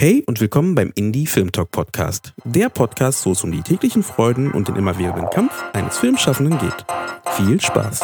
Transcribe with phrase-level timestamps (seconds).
[0.00, 2.32] Hey und willkommen beim Indie Film Talk Podcast.
[2.44, 6.86] Der Podcast, wo es um die täglichen Freuden und den immerwährenden Kampf eines Filmschaffenden geht.
[7.36, 8.00] Viel Spaß!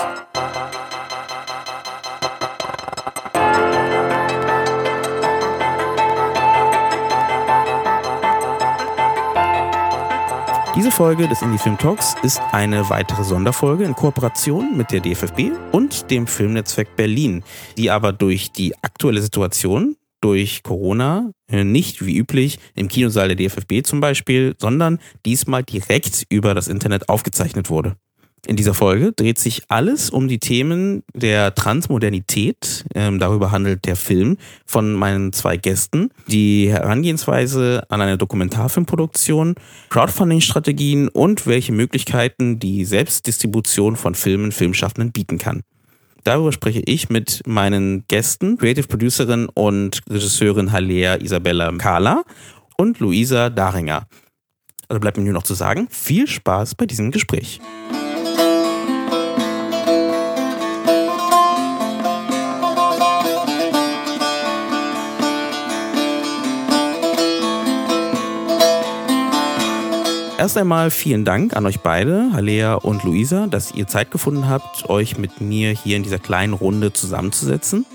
[10.77, 15.53] Diese Folge des Indie Film Talks ist eine weitere Sonderfolge in Kooperation mit der DFFB
[15.73, 17.43] und dem Filmnetzwerk Berlin,
[17.79, 19.97] die aber durch die aktuelle Situation
[20.27, 26.27] durch Corona äh, nicht wie üblich im Kinosaal der DFFB zum Beispiel, sondern diesmal direkt
[26.31, 27.95] über das Internet aufgezeichnet wurde.
[28.45, 32.85] In dieser Folge dreht sich alles um die Themen der Transmodernität.
[32.93, 36.11] Ähm, darüber handelt der Film von meinen zwei Gästen.
[36.27, 39.55] Die Herangehensweise an eine Dokumentarfilmproduktion,
[39.91, 45.63] Crowdfunding-Strategien und welche Möglichkeiten die Selbstdistribution von Filmen Filmschaffenden bieten kann.
[46.27, 52.25] Darüber spreche ich mit meinen Gästen, Creative Producerin und Regisseurin Halea Isabella Kala
[52.77, 54.09] und Luisa Daringer.
[54.89, 57.61] Also bleibt mir nur noch zu sagen, viel Spaß bei diesem Gespräch.
[70.39, 74.91] Erst einmal vielen Dank an euch beide, Halea und Luisa, dass ihr Zeit gefunden habt,
[74.91, 77.87] euch mit mir hier in dieser kleinen Runde zusammenzusetzen.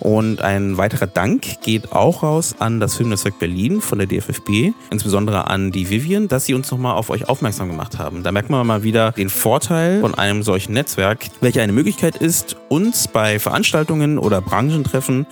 [0.00, 5.46] Und ein weiterer Dank geht auch raus an das Filmnetzwerk Berlin von der DFFB, insbesondere
[5.46, 8.24] an die Vivian, dass sie uns nochmal auf euch aufmerksam gemacht haben.
[8.24, 12.56] Da merkt man mal wieder den Vorteil von einem solchen Netzwerk, welcher eine Möglichkeit ist,
[12.68, 15.26] uns bei Veranstaltungen oder Branchentreffen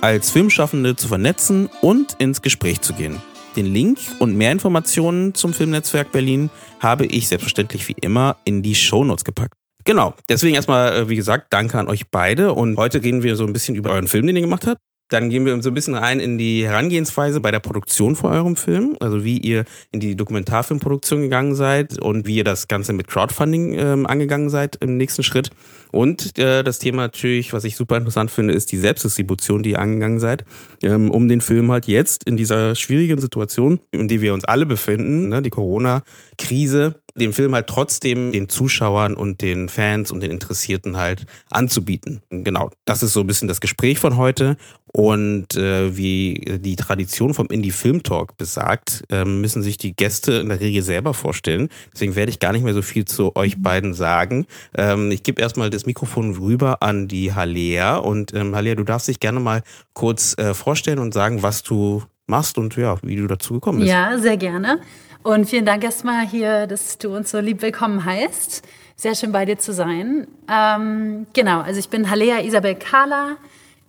[0.00, 3.20] als Filmschaffende zu vernetzen und ins Gespräch zu gehen.
[3.56, 8.74] Den Link und mehr Informationen zum Filmnetzwerk Berlin habe ich selbstverständlich wie immer in die
[8.74, 9.54] Shownotes gepackt.
[9.84, 12.52] Genau, deswegen erstmal, äh, wie gesagt, danke an euch beide.
[12.52, 14.80] Und heute reden wir so ein bisschen über euren Film, den ihr gemacht habt.
[15.10, 18.56] Dann gehen wir so ein bisschen rein in die Herangehensweise bei der Produktion von eurem
[18.56, 23.06] Film, also wie ihr in die Dokumentarfilmproduktion gegangen seid und wie ihr das Ganze mit
[23.06, 25.50] Crowdfunding ähm, angegangen seid im nächsten Schritt.
[25.94, 29.78] Und äh, das Thema natürlich, was ich super interessant finde, ist die Selbstdistribution, die ihr
[29.78, 30.44] angegangen seid,
[30.82, 34.66] ähm, um den Film halt jetzt in dieser schwierigen Situation, in der wir uns alle
[34.66, 40.32] befinden, ne, die Corona-Krise, den Film halt trotzdem den Zuschauern und den Fans und den
[40.32, 42.22] Interessierten halt anzubieten.
[42.30, 44.56] Genau, das ist so ein bisschen das Gespräch von heute.
[44.96, 50.34] Und äh, wie die Tradition vom Indie Film Talk besagt, äh, müssen sich die Gäste
[50.34, 51.68] in der Regel selber vorstellen.
[51.92, 54.46] Deswegen werde ich gar nicht mehr so viel zu euch beiden sagen.
[54.76, 57.96] Ähm, ich gebe erstmal das Mikrofon rüber an die Halea.
[57.96, 59.62] Und ähm, Halea, du darfst dich gerne mal
[59.92, 63.90] kurz äh, vorstellen und sagen, was du machst und ja, wie du dazu gekommen bist.
[63.90, 64.80] Ja, sehr gerne.
[65.22, 68.62] Und vielen Dank erstmal hier, dass du uns so lieb willkommen heißt.
[68.96, 70.26] Sehr schön bei dir zu sein.
[70.50, 73.36] Ähm, genau, also ich bin Halea Isabel Kala.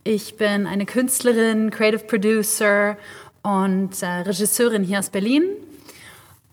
[0.04, 2.98] Ich bin eine Künstlerin, Creative Producer
[3.42, 5.44] und äh, Regisseurin hier aus Berlin.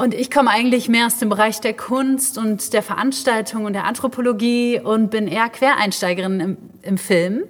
[0.03, 3.85] Und ich komme eigentlich mehr aus dem Bereich der Kunst und der Veranstaltung und der
[3.85, 7.45] Anthropologie und bin eher Quereinsteigerin im, im Film.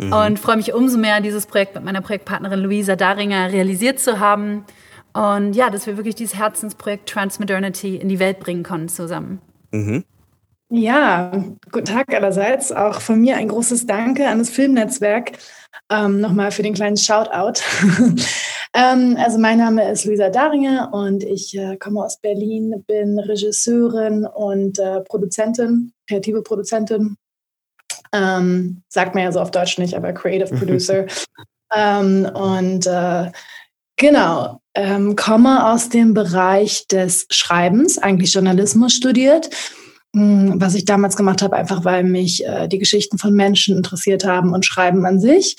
[0.00, 0.12] Mhm.
[0.14, 4.64] Und freue mich umso mehr, dieses Projekt mit meiner Projektpartnerin Luisa Daringer realisiert zu haben
[5.12, 9.42] und ja, dass wir wirklich dieses Herzensprojekt Transmodernity in die Welt bringen konnten zusammen.
[9.70, 10.04] Mhm.
[10.70, 11.30] Ja,
[11.70, 12.72] guten Tag allerseits.
[12.72, 15.32] Auch von mir ein großes Danke an das Filmnetzwerk.
[15.90, 17.60] Ähm, Nochmal für den kleinen Shoutout.
[18.74, 24.24] ähm, also mein Name ist Luisa Daringer und ich äh, komme aus Berlin, bin Regisseurin
[24.26, 27.16] und äh, Produzentin, kreative Produzentin.
[28.12, 31.06] Ähm, sagt man ja so auf Deutsch nicht, aber Creative Producer.
[31.74, 33.30] ähm, und äh,
[33.96, 39.50] Genau, ähm, komme aus dem Bereich des Schreibens, eigentlich Journalismus studiert.
[40.14, 44.24] Hm, was ich damals gemacht habe, einfach weil mich äh, die Geschichten von Menschen interessiert
[44.24, 45.56] haben und Schreiben an sich.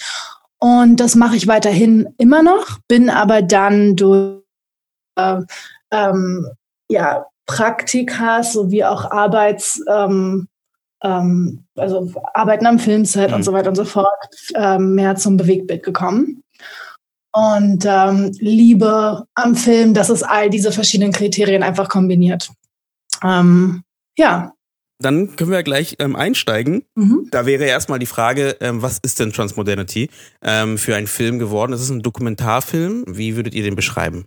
[0.59, 4.41] Und das mache ich weiterhin immer noch, bin aber dann durch
[5.17, 5.41] äh,
[5.91, 6.47] ähm,
[6.89, 10.47] ja, Praktika sowie auch Arbeits, ähm,
[11.03, 13.35] ähm, also Arbeiten am Filmset mhm.
[13.35, 14.07] und so weiter und so fort
[14.53, 16.43] äh, mehr zum Bewegtbild gekommen
[17.33, 22.49] und ähm, Liebe am Film, dass es all diese verschiedenen Kriterien einfach kombiniert.
[23.22, 23.84] Ähm,
[24.17, 24.53] ja.
[25.00, 26.85] Dann können wir gleich ähm, einsteigen.
[26.96, 27.28] Mhm.
[27.29, 30.09] Da wäre erstmal die Frage, ähm, was ist denn Transmodernity
[30.41, 31.73] ähm, für einen Film geworden?
[31.73, 33.03] Es ist ein Dokumentarfilm.
[33.08, 34.26] Wie würdet ihr den beschreiben?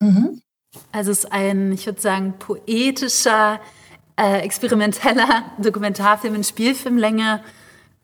[0.00, 0.40] Mhm.
[0.92, 3.60] Also es ist ein, ich würde sagen, poetischer,
[4.16, 7.42] äh, experimenteller Dokumentarfilm in Spielfilmlänge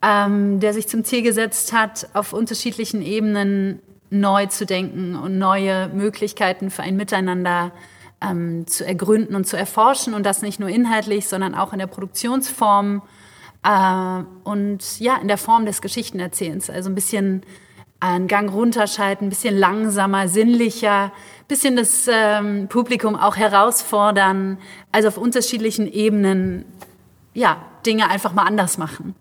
[0.05, 3.79] ähm, der sich zum Ziel gesetzt hat, auf unterschiedlichen Ebenen
[4.09, 7.71] neu zu denken und neue Möglichkeiten für ein Miteinander
[8.21, 11.87] ähm, zu ergründen und zu erforschen und das nicht nur inhaltlich, sondern auch in der
[11.87, 13.01] Produktionsform
[13.63, 16.69] äh, und ja, in der Form des Geschichtenerzählens.
[16.69, 17.43] Also ein bisschen
[17.99, 24.57] einen Gang runterschalten, ein bisschen langsamer, sinnlicher, ein bisschen das ähm, Publikum auch herausfordern,
[24.91, 26.65] also auf unterschiedlichen Ebenen,
[27.33, 29.15] ja, Dinge einfach mal anders machen.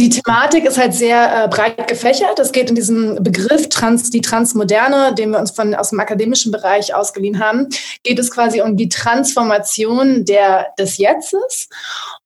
[0.00, 2.38] Die Thematik ist halt sehr äh, breit gefächert.
[2.38, 6.50] Es geht in diesem Begriff Trans, die Transmoderne, den wir uns von, aus dem akademischen
[6.50, 7.68] Bereich ausgeliehen haben,
[8.02, 11.68] geht es quasi um die Transformation der, des Jetztes.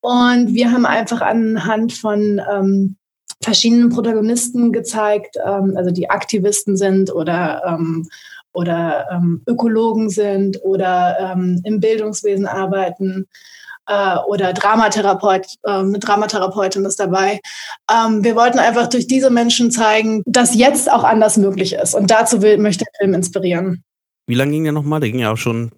[0.00, 2.96] Und wir haben einfach anhand von ähm,
[3.42, 8.08] verschiedenen Protagonisten gezeigt, ähm, also die Aktivisten sind oder ähm,
[8.52, 13.28] oder ähm, Ökologen sind oder ähm, im Bildungswesen arbeiten
[13.86, 17.40] äh, oder Dramatherapeut, äh, eine Dramatherapeutin ist dabei.
[17.90, 21.94] Ähm, wir wollten einfach durch diese Menschen zeigen, dass jetzt auch anders möglich ist.
[21.94, 23.84] Und dazu will, möchte der Film inspirieren.
[24.26, 25.00] Wie lange ging der nochmal?
[25.00, 25.72] Der ging ja auch schon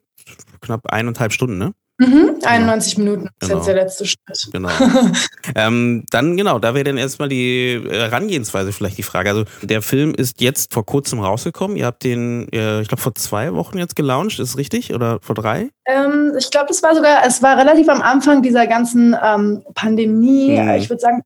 [0.60, 1.72] knapp eineinhalb Stunden, ne?
[1.98, 3.10] Mhm, 91 genau.
[3.10, 3.56] Minuten ist genau.
[3.56, 4.52] jetzt der letzte Schritt.
[4.52, 4.68] Genau.
[5.56, 9.30] ähm, dann genau, da wäre dann erstmal die Herangehensweise vielleicht die Frage.
[9.30, 11.76] Also der Film ist jetzt vor kurzem rausgekommen.
[11.76, 14.94] Ihr habt den, äh, ich glaube, vor zwei Wochen jetzt gelauncht, ist richtig?
[14.94, 15.70] Oder vor drei?
[15.86, 20.56] Ähm, ich glaube, das war sogar, es war relativ am Anfang dieser ganzen ähm, Pandemie.
[20.56, 20.70] Mhm.
[20.76, 21.22] Ich würde sagen,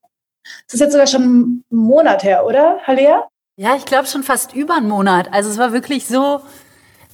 [0.66, 3.28] es ist jetzt sogar schon einen Monat her, oder, Halea?
[3.56, 5.28] Ja, ich glaube schon fast über einen Monat.
[5.32, 6.40] Also es war wirklich so,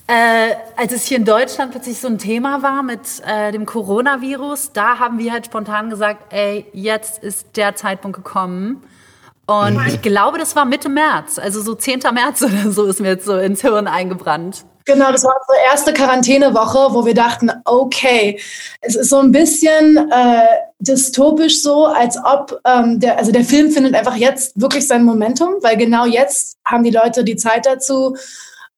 [0.09, 4.73] äh, als es hier in Deutschland plötzlich so ein Thema war mit äh, dem Coronavirus,
[4.73, 8.83] da haben wir halt spontan gesagt, ey, jetzt ist der Zeitpunkt gekommen.
[9.47, 9.87] Und mhm.
[9.87, 12.01] ich glaube, das war Mitte März, also so 10.
[12.15, 14.65] März oder so ist mir jetzt so ins Hirn eingebrannt.
[14.87, 18.41] Genau, das war unsere erste Quarantänewoche, wo wir dachten, okay,
[18.81, 20.47] es ist so ein bisschen äh,
[20.79, 25.57] dystopisch so, als ob ähm, der, also der Film findet einfach jetzt wirklich sein Momentum,
[25.61, 28.17] weil genau jetzt haben die Leute die Zeit dazu,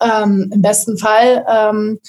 [0.01, 2.01] ähm, im besten Fall ähm,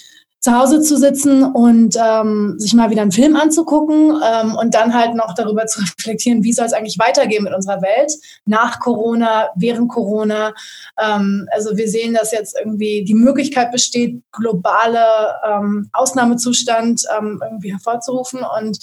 [0.41, 4.95] zu Hause zu sitzen und ähm, sich mal wieder einen Film anzugucken ähm, und dann
[4.95, 8.11] halt noch darüber zu reflektieren, wie soll es eigentlich weitergehen mit unserer Welt
[8.45, 10.53] nach Corona, während Corona.
[10.99, 15.05] Ähm, also wir sehen, dass jetzt irgendwie die Möglichkeit besteht, globale
[15.47, 18.79] ähm, Ausnahmezustand ähm, irgendwie hervorzurufen und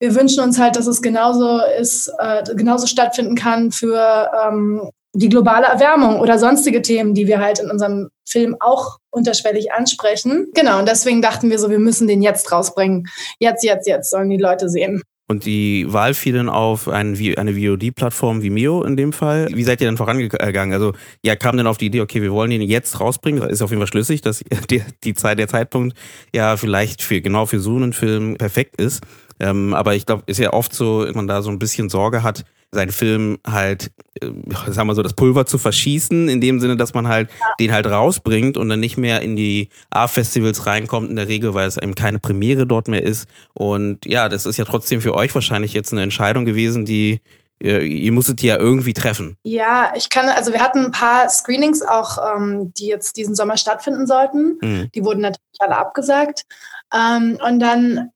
[0.00, 5.28] wir wünschen uns halt, dass es genauso ist, äh, genauso stattfinden kann für ähm, die
[5.28, 10.48] globale Erwärmung oder sonstige Themen, die wir halt in unserem Film auch unterschwellig ansprechen.
[10.54, 13.06] Genau, und deswegen dachten wir so, wir müssen den jetzt rausbringen.
[13.38, 15.02] Jetzt, jetzt, jetzt sollen die Leute sehen.
[15.30, 19.48] Und die Wahl fiel dann auf ein, eine VOD-Plattform wie Mio in dem Fall.
[19.52, 20.72] Wie seid ihr dann vorangegangen?
[20.72, 23.42] Also, ja, kam dann auf die Idee, okay, wir wollen den jetzt rausbringen.
[23.42, 25.98] Das ist auf jeden Fall schlüssig, dass die, die Zeit, der Zeitpunkt
[26.34, 29.02] ja vielleicht für genau für so einen Film perfekt ist.
[29.40, 32.22] Ähm, aber ich glaube, ist ja oft so, dass man da so ein bisschen Sorge
[32.22, 33.90] hat, seinen Film halt,
[34.20, 34.30] äh,
[34.70, 37.46] sagen wir so, das Pulver zu verschießen, in dem Sinne, dass man halt ja.
[37.58, 41.66] den halt rausbringt und dann nicht mehr in die A-Festivals reinkommt, in der Regel, weil
[41.66, 43.28] es eben keine Premiere dort mehr ist.
[43.54, 47.20] Und ja, das ist ja trotzdem für euch wahrscheinlich jetzt eine Entscheidung gewesen, die
[47.60, 49.36] ihr, ihr musstet die ja irgendwie treffen.
[49.42, 53.56] Ja, ich kann, also wir hatten ein paar Screenings auch, ähm, die jetzt diesen Sommer
[53.56, 54.58] stattfinden sollten.
[54.60, 54.90] Mhm.
[54.94, 56.44] Die wurden natürlich alle abgesagt.
[56.94, 58.10] Ähm, und dann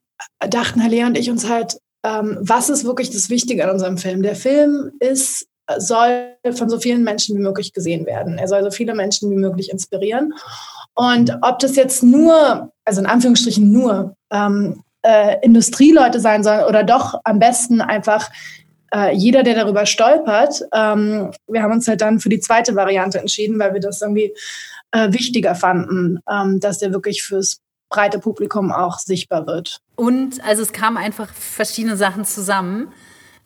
[0.48, 4.22] dachten Halle und ich uns halt, ähm, was ist wirklich das Wichtige an unserem Film?
[4.22, 5.46] Der Film ist,
[5.78, 8.38] soll von so vielen Menschen wie möglich gesehen werden.
[8.38, 10.34] Er soll so viele Menschen wie möglich inspirieren.
[10.94, 16.84] Und ob das jetzt nur, also in Anführungsstrichen nur, ähm, äh, Industrieleute sein sollen oder
[16.84, 18.30] doch am besten einfach
[18.94, 20.62] äh, jeder, der darüber stolpert.
[20.72, 24.34] Ähm, wir haben uns halt dann für die zweite Variante entschieden, weil wir das irgendwie
[24.92, 27.60] äh, wichtiger fanden, ähm, dass der wirklich fürs
[27.92, 29.80] breite Publikum auch sichtbar wird.
[29.94, 32.92] Und also es kamen einfach verschiedene Sachen zusammen.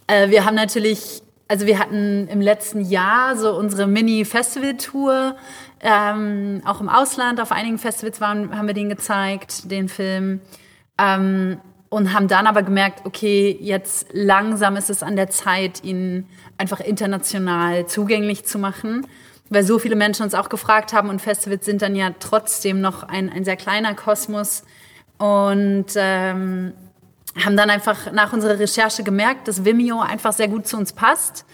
[0.07, 5.37] Äh, wir haben natürlich, also wir hatten im letzten Jahr so unsere Mini-Festival-Tour,
[5.81, 10.41] ähm, auch im Ausland, auf einigen Festivals waren, haben wir den gezeigt, den Film.
[10.97, 16.27] Ähm, und haben dann aber gemerkt, okay, jetzt langsam ist es an der Zeit, ihn
[16.59, 19.07] einfach international zugänglich zu machen
[19.49, 23.05] weil so viele Menschen uns auch gefragt haben und Festivals sind dann ja trotzdem noch
[23.05, 24.65] ein, ein sehr kleiner Kosmos
[25.19, 26.73] und ähm,
[27.45, 31.45] haben dann einfach nach unserer Recherche gemerkt, dass Vimeo einfach sehr gut zu uns passt.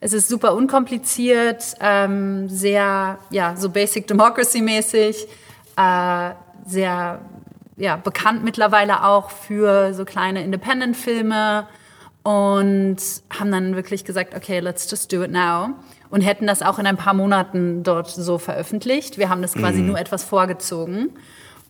[0.00, 5.26] Es ist super unkompliziert, ähm, sehr, ja, so Basic Democracy-mäßig,
[5.76, 6.30] äh,
[6.66, 7.20] sehr,
[7.76, 11.66] ja, bekannt mittlerweile auch für so kleine Independent-Filme
[12.22, 12.98] und
[13.38, 15.74] haben dann wirklich gesagt, okay, let's just do it now
[16.10, 19.16] und hätten das auch in ein paar Monaten dort so veröffentlicht.
[19.16, 19.88] Wir haben das quasi mhm.
[19.88, 21.10] nur etwas vorgezogen.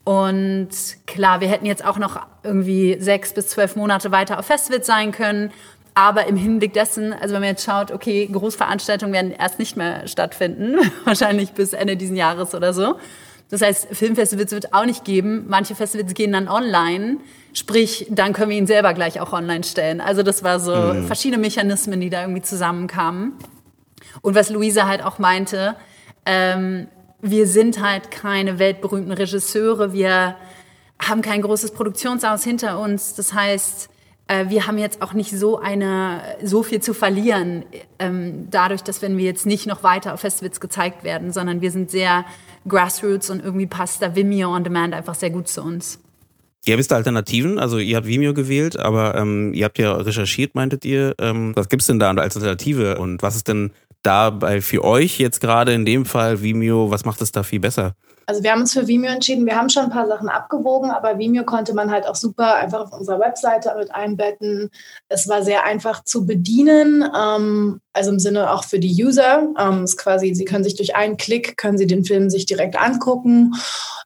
[0.05, 0.71] Und
[1.07, 5.13] klar, wir hätten jetzt auch noch irgendwie sechs bis zwölf Monate weiter auf Festivals sein
[5.13, 5.53] können.
[5.95, 10.09] Aber im Hinblick dessen, also wenn man jetzt schaut, okay, Großveranstaltungen werden erst nicht mehr
[10.09, 12.97] stattfinden, wahrscheinlich bis Ende diesen Jahres oder so.
[13.51, 15.45] Das heißt, Filmfestivals wird es auch nicht geben.
[15.49, 17.19] Manche Festivals gehen dann online.
[17.53, 20.01] Sprich, dann können wir ihn selber gleich auch online stellen.
[20.01, 21.07] Also das war so mhm.
[21.07, 23.33] verschiedene Mechanismen, die da irgendwie zusammenkamen.
[24.23, 25.77] Und was Luisa halt auch meinte,
[26.27, 26.87] Ähm,
[27.23, 30.37] wir sind halt keine weltberühmten Regisseure, wir
[30.99, 33.15] haben kein großes Produktionshaus hinter uns.
[33.15, 33.89] Das heißt,
[34.29, 37.65] äh, wir haben jetzt auch nicht so eine so viel zu verlieren,
[37.99, 41.71] ähm, dadurch, dass wenn wir jetzt nicht noch weiter auf Festivals gezeigt werden, sondern wir
[41.71, 42.27] sind sehr
[42.69, 45.99] Grassroots und irgendwie passt da Vimeo on Demand einfach sehr gut zu uns.
[46.67, 47.59] Es da Alternativen?
[47.59, 51.15] Also ihr habt Vimeo gewählt, aber ähm, ihr habt ja recherchiert, meintet ihr.
[51.19, 55.41] Ähm, was gibt's denn da als Alternative und was ist denn dabei für euch jetzt
[55.41, 57.95] gerade in dem Fall Vimeo, was macht es da viel besser?
[58.31, 59.45] Also wir haben uns für Vimeo entschieden.
[59.45, 62.83] Wir haben schon ein paar Sachen abgewogen, aber Vimeo konnte man halt auch super einfach
[62.83, 64.71] auf unserer Webseite mit einbetten.
[65.09, 69.49] Es war sehr einfach zu bedienen, ähm, also im Sinne auch für die User.
[69.59, 72.81] Ähm, ist quasi, sie können sich durch einen Klick können sie den Film sich direkt
[72.81, 73.53] angucken.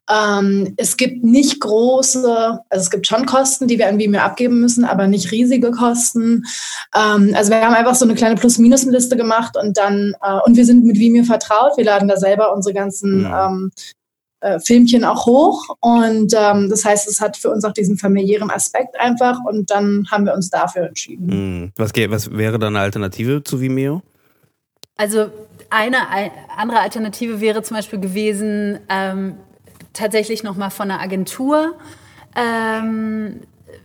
[0.09, 4.59] Ähm, es gibt nicht große, also es gibt schon Kosten, die wir an Vimeo abgeben
[4.59, 6.45] müssen, aber nicht riesige Kosten.
[6.95, 10.65] Ähm, also wir haben einfach so eine kleine Plus-Minus-Liste gemacht und dann äh, und wir
[10.65, 11.77] sind mit Vimeo vertraut.
[11.77, 13.51] Wir laden da selber unsere ganzen ja.
[14.45, 15.75] Äh, Filmchen auch hoch.
[15.79, 19.39] Und ähm, das heißt, es hat für uns auch diesen familiären Aspekt einfach.
[19.43, 21.25] Und dann haben wir uns dafür entschieden.
[21.25, 21.71] Mhm.
[21.75, 24.03] Was, was wäre dann eine Alternative zu Vimeo?
[24.97, 25.31] Also
[25.71, 25.97] eine
[26.55, 29.35] andere Alternative wäre zum Beispiel gewesen, ähm,
[29.93, 31.73] tatsächlich nochmal von einer Agentur
[32.35, 33.41] ähm,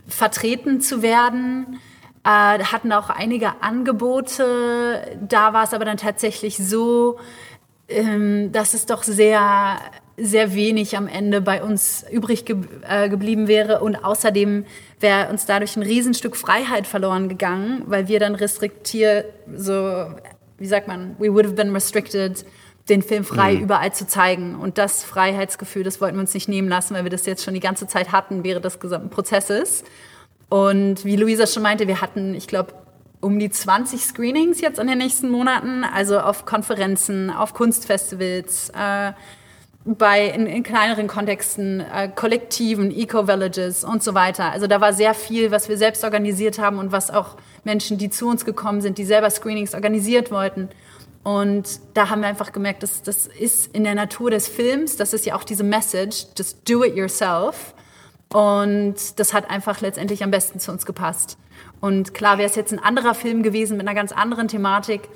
[0.06, 1.80] vertreten zu werden.
[2.22, 5.16] Äh, hatten auch einige Angebote.
[5.26, 7.18] Da war es aber dann tatsächlich so,
[7.88, 9.78] ähm, dass es doch sehr
[10.20, 12.56] sehr wenig am Ende bei uns übrig ge
[12.88, 13.80] äh, geblieben wäre.
[13.80, 14.64] Und außerdem
[15.00, 20.06] wäre uns dadurch ein Riesenstück Freiheit verloren gegangen, weil wir dann restriktiert, so,
[20.58, 22.44] wie sagt man, we would have been restricted,
[22.88, 23.62] den Film frei mhm.
[23.62, 24.56] überall zu zeigen.
[24.56, 27.54] Und das Freiheitsgefühl, das wollten wir uns nicht nehmen lassen, weil wir das jetzt schon
[27.54, 29.84] die ganze Zeit hatten während des gesamten Prozesses.
[30.48, 32.74] Und wie Luisa schon meinte, wir hatten, ich glaube,
[33.20, 39.12] um die 20 Screenings jetzt in den nächsten Monaten, also auf Konferenzen, auf Kunstfestivals, äh,
[39.84, 44.52] bei in, in kleineren Kontexten, äh, Kollektiven, Eco-Villages und so weiter.
[44.52, 48.10] Also da war sehr viel, was wir selbst organisiert haben und was auch Menschen, die
[48.10, 50.68] zu uns gekommen sind, die selber Screenings organisiert wollten.
[51.22, 55.12] Und da haben wir einfach gemerkt, dass das ist in der Natur des Films, das
[55.12, 57.74] ist ja auch diese Message, just do it yourself.
[58.32, 61.36] Und das hat einfach letztendlich am besten zu uns gepasst.
[61.80, 65.08] Und klar, wäre es jetzt ein anderer Film gewesen mit einer ganz anderen Thematik,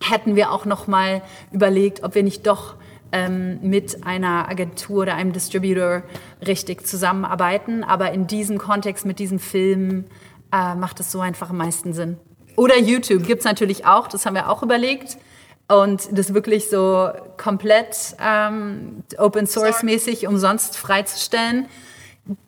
[0.00, 1.22] hätten wir auch noch mal
[1.52, 2.74] überlegt, ob wir nicht doch
[3.12, 6.02] ähm, mit einer Agentur oder einem Distributor
[6.46, 7.84] richtig zusammenarbeiten.
[7.84, 10.04] Aber in diesem Kontext mit diesem Film
[10.52, 12.18] äh, macht es so einfach am meisten Sinn.
[12.56, 15.18] Oder YouTube gibt es natürlich auch, das haben wir auch überlegt.
[15.68, 21.66] Und das wirklich so komplett ähm, Open Source mäßig umsonst freizustellen.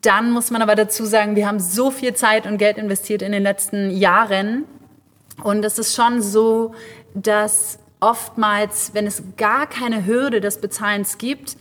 [0.01, 3.31] Dann muss man aber dazu sagen, wir haben so viel Zeit und Geld investiert in
[3.31, 4.63] den letzten Jahren.
[5.43, 6.73] Und es ist schon so,
[7.13, 11.57] dass oftmals, wenn es gar keine Hürde des Bezahlens gibt,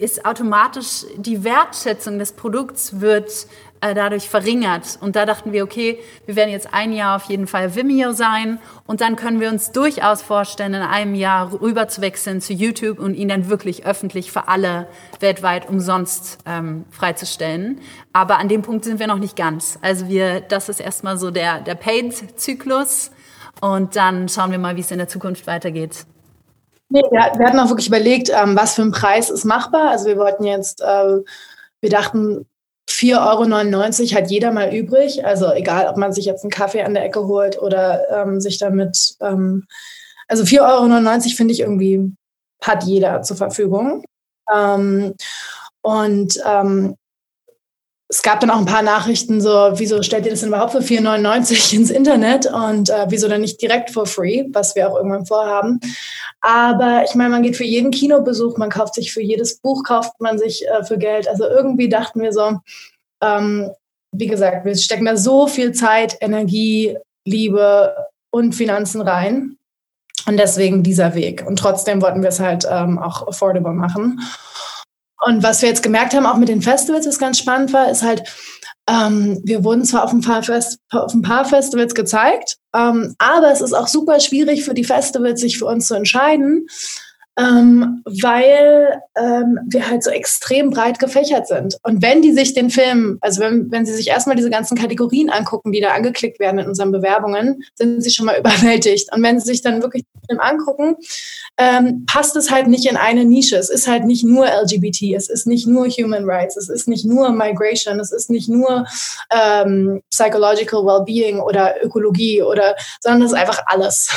[0.00, 3.30] ist automatisch die Wertschätzung des Produkts wird
[3.82, 4.98] äh, dadurch verringert.
[5.02, 8.58] Und da dachten wir, okay, wir werden jetzt ein Jahr auf jeden Fall Vimeo sein
[8.86, 12.98] und dann können wir uns durchaus vorstellen, in einem Jahr rüber zu wechseln zu YouTube
[12.98, 14.88] und ihn dann wirklich öffentlich für alle
[15.20, 17.80] weltweit umsonst ähm, freizustellen.
[18.14, 19.78] Aber an dem Punkt sind wir noch nicht ganz.
[19.82, 23.10] Also wir, das ist erstmal so der, der Paid-Zyklus.
[23.60, 26.06] Und dann schauen wir mal, wie es in der Zukunft weitergeht.
[26.88, 29.90] Nee, wir, wir hatten auch wirklich überlegt, ähm, was für ein Preis ist machbar.
[29.90, 31.18] Also wir wollten jetzt, äh,
[31.80, 32.46] wir dachten,
[32.88, 35.24] 4,99 Euro hat jeder mal übrig.
[35.24, 38.58] Also egal, ob man sich jetzt einen Kaffee an der Ecke holt oder ähm, sich
[38.58, 39.66] damit, ähm,
[40.28, 42.12] also 4,99 Euro finde ich irgendwie,
[42.62, 44.04] hat jeder zur Verfügung.
[44.52, 45.14] Ähm,
[45.82, 46.96] und ähm,
[48.08, 50.78] es gab dann auch ein paar Nachrichten so, wieso stellt ihr das denn überhaupt für
[50.78, 55.26] 4,99 ins Internet und äh, wieso dann nicht direkt for free, was wir auch irgendwann
[55.26, 55.80] vorhaben.
[56.40, 60.20] Aber ich meine, man geht für jeden Kinobesuch, man kauft sich für jedes Buch, kauft
[60.20, 61.26] man sich äh, für Geld.
[61.26, 62.60] Also irgendwie dachten wir so,
[63.22, 63.70] ähm,
[64.12, 67.96] wie gesagt, wir stecken da so viel Zeit, Energie, Liebe
[68.30, 69.56] und Finanzen rein.
[70.28, 71.44] Und deswegen dieser Weg.
[71.46, 74.20] Und trotzdem wollten wir es halt ähm, auch affordable machen.
[75.26, 78.04] Und was wir jetzt gemerkt haben, auch mit den Festivals, was ganz spannend war, ist
[78.04, 78.22] halt,
[78.88, 83.50] ähm, wir wurden zwar auf ein paar, Fest auf ein paar Festivals gezeigt, ähm, aber
[83.50, 86.68] es ist auch super schwierig für die Festivals, sich für uns zu entscheiden,
[87.38, 91.76] ähm, weil ähm, wir halt so extrem breit gefächert sind.
[91.82, 95.28] Und wenn die sich den Film, also wenn, wenn sie sich erstmal diese ganzen Kategorien
[95.28, 99.12] angucken, die da angeklickt werden in unseren Bewerbungen, sind sie schon mal überwältigt.
[99.14, 100.96] Und wenn sie sich dann wirklich den Film angucken,
[101.58, 103.56] ähm, passt es halt nicht in eine Nische.
[103.56, 107.04] Es ist halt nicht nur LGBT, es ist nicht nur Human Rights, es ist nicht
[107.04, 108.86] nur Migration, es ist nicht nur
[109.30, 114.08] ähm, Psychological Wellbeing oder Ökologie oder, sondern es ist einfach alles.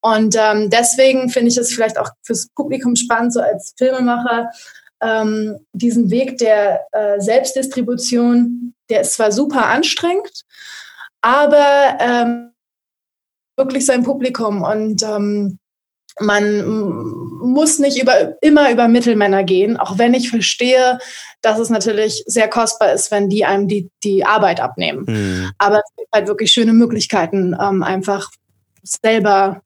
[0.00, 4.50] Und ähm, deswegen finde ich es vielleicht auch fürs das Publikum spannend, so als Filmemacher,
[5.00, 10.42] ähm, diesen Weg der äh, Selbstdistribution, der ist zwar super anstrengend,
[11.20, 12.52] aber ähm,
[13.56, 15.58] wirklich sein Publikum und ähm,
[16.20, 16.62] man
[17.40, 20.98] muss nicht über, immer über Mittelmänner gehen, auch wenn ich verstehe,
[21.40, 25.04] dass es natürlich sehr kostbar ist, wenn die einem die, die Arbeit abnehmen.
[25.06, 25.50] Mhm.
[25.58, 28.30] Aber es gibt halt wirklich schöne Möglichkeiten, ähm, einfach
[28.82, 29.62] selber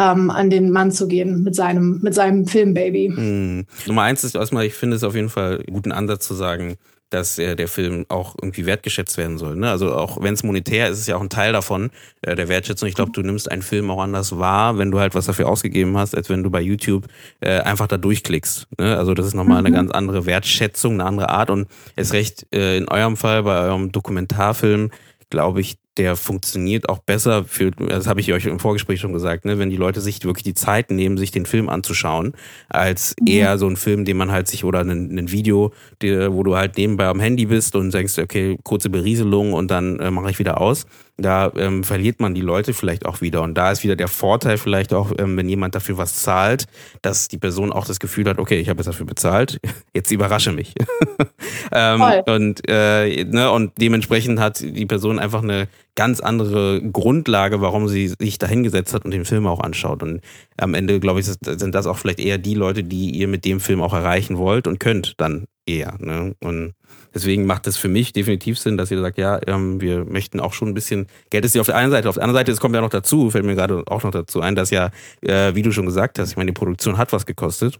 [0.00, 3.10] ähm, an den Mann zu gehen mit seinem, mit seinem Filmbaby.
[3.10, 3.66] Mhm.
[3.86, 6.76] Nummer eins ist erstmal, ich finde es auf jeden Fall einen guten Ansatz zu sagen,
[7.10, 9.56] dass äh, der Film auch irgendwie wertgeschätzt werden soll.
[9.56, 9.68] Ne?
[9.68, 11.90] Also auch wenn es monetär ist, ist es ja auch ein Teil davon,
[12.22, 12.88] äh, der Wertschätzung.
[12.88, 15.98] Ich glaube, du nimmst einen Film auch anders wahr, wenn du halt was dafür ausgegeben
[15.98, 17.06] hast, als wenn du bei YouTube
[17.40, 18.68] äh, einfach da durchklickst.
[18.78, 18.96] Ne?
[18.96, 19.74] Also das ist nochmal eine mhm.
[19.74, 21.50] ganz andere Wertschätzung, eine andere Art.
[21.50, 21.66] Und
[21.96, 24.90] es recht äh, in eurem Fall, bei eurem Dokumentarfilm,
[25.30, 29.44] glaube ich, der funktioniert auch besser für, das habe ich euch im Vorgespräch schon gesagt,
[29.44, 32.32] ne, wenn die Leute sich wirklich die Zeit nehmen, sich den Film anzuschauen,
[32.70, 33.26] als mhm.
[33.26, 36.56] eher so ein Film, den man halt sich oder ein, ein Video, die, wo du
[36.56, 40.38] halt nebenbei am Handy bist und denkst, okay, kurze Berieselung und dann äh, mache ich
[40.38, 40.86] wieder aus.
[41.22, 43.42] Da ähm, verliert man die Leute vielleicht auch wieder.
[43.42, 46.66] Und da ist wieder der Vorteil vielleicht auch, ähm, wenn jemand dafür was zahlt,
[47.02, 49.60] dass die Person auch das Gefühl hat, okay, ich habe es dafür bezahlt,
[49.94, 50.74] jetzt überrasche mich.
[51.72, 57.88] ähm, und, äh, ne, und dementsprechend hat die Person einfach eine ganz andere Grundlage, warum
[57.88, 60.02] sie sich da hingesetzt hat und den Film auch anschaut.
[60.02, 60.20] Und
[60.56, 63.60] am Ende, glaube ich, sind das auch vielleicht eher die Leute, die ihr mit dem
[63.60, 65.46] Film auch erreichen wollt und könnt dann
[65.76, 65.96] eher.
[65.98, 66.34] Ne?
[66.40, 66.74] Und
[67.14, 70.52] deswegen macht es für mich definitiv Sinn, dass ihr sagt, ja, ähm, wir möchten auch
[70.52, 72.60] schon ein bisschen, Geld ist ja auf der einen Seite, auf der anderen Seite, es
[72.60, 74.90] kommt ja noch dazu, fällt mir gerade auch noch dazu ein, dass ja,
[75.22, 77.78] äh, wie du schon gesagt hast, ich meine, die Produktion hat was gekostet.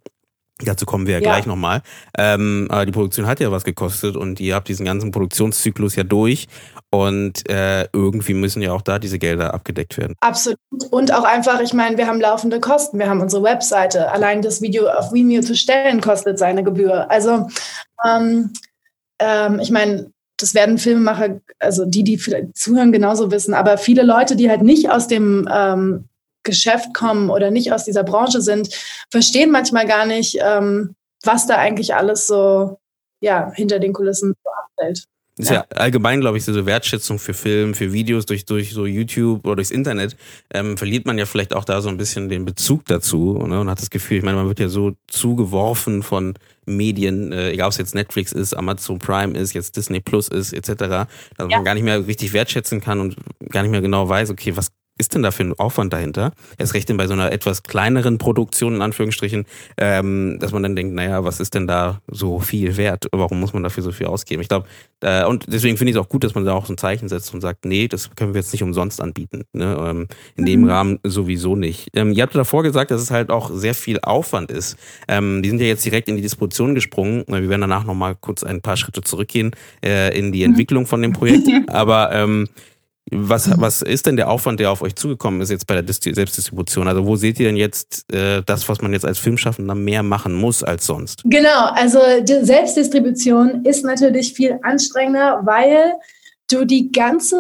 [0.65, 1.33] Dazu kommen wir ja, ja.
[1.33, 1.83] gleich nochmal.
[2.17, 6.05] Ähm, aber die Produktion hat ja was gekostet und ihr habt diesen ganzen Produktionszyklus ja
[6.05, 6.49] durch
[6.91, 10.15] und äh, irgendwie müssen ja auch da diese Gelder abgedeckt werden.
[10.21, 10.59] Absolut.
[10.91, 12.99] Und auch einfach, ich meine, wir haben laufende Kosten.
[12.99, 14.11] Wir haben unsere Webseite.
[14.11, 17.11] Allein das Video auf Vimeo zu stellen kostet seine Gebühr.
[17.11, 17.49] Also
[18.05, 18.53] ähm,
[19.21, 23.55] ähm, ich meine, das werden Filmemacher, also die, die vielleicht zuhören, genauso wissen.
[23.55, 26.07] Aber viele Leute, die halt nicht aus dem ähm,
[26.43, 28.69] Geschäft kommen oder nicht aus dieser Branche sind,
[29.11, 32.79] verstehen manchmal gar nicht, ähm, was da eigentlich alles so
[33.21, 35.05] ja, hinter den Kulissen so abfällt.
[35.37, 38.73] Das ist ja, ja allgemein, glaube ich, so Wertschätzung für Film, für Videos durch, durch
[38.73, 40.17] so YouTube oder durchs Internet,
[40.53, 43.71] ähm, verliert man ja vielleicht auch da so ein bisschen den Bezug dazu ne, und
[43.71, 46.35] hat das Gefühl, ich meine, man wird ja so zugeworfen von
[46.67, 50.53] Medien, äh, egal ob es jetzt Netflix ist, Amazon Prime ist, jetzt Disney Plus ist,
[50.53, 51.47] etc., dass ja.
[51.49, 53.17] man gar nicht mehr richtig wertschätzen kann und
[53.49, 56.33] gar nicht mehr genau weiß, okay, was ist denn da für ein Aufwand dahinter?
[56.59, 59.47] Erst recht denn bei so einer etwas kleineren Produktion, in Anführungsstrichen,
[59.79, 63.07] ähm, dass man dann denkt, naja, was ist denn da so viel wert?
[63.11, 64.43] Warum muss man dafür so viel ausgeben?
[64.43, 64.67] Ich glaube,
[65.01, 67.09] äh, und deswegen finde ich es auch gut, dass man da auch so ein Zeichen
[67.09, 69.45] setzt und sagt, nee, das können wir jetzt nicht umsonst anbieten.
[69.53, 69.77] Ne?
[69.81, 70.71] Ähm, in dem mhm.
[70.71, 71.89] Rahmen sowieso nicht.
[71.95, 74.77] Ähm, ihr habt davor gesagt, dass es halt auch sehr viel Aufwand ist.
[75.09, 77.25] Ähm, die sind ja jetzt direkt in die Disposition gesprungen.
[77.27, 80.53] Wir werden danach nochmal kurz ein paar Schritte zurückgehen äh, in die mhm.
[80.53, 81.49] Entwicklung von dem Projekt.
[81.69, 82.49] Aber ähm,
[83.11, 86.89] was, was ist denn der Aufwand, der auf euch zugekommen ist jetzt bei der Selbstdistribution?
[86.89, 90.35] Also wo seht ihr denn jetzt äh, das, was man jetzt als Filmschaffender mehr machen
[90.35, 91.23] muss als sonst?
[91.25, 95.95] Genau, also die Selbstdistribution ist natürlich viel anstrengender, weil
[96.51, 97.37] du die ganze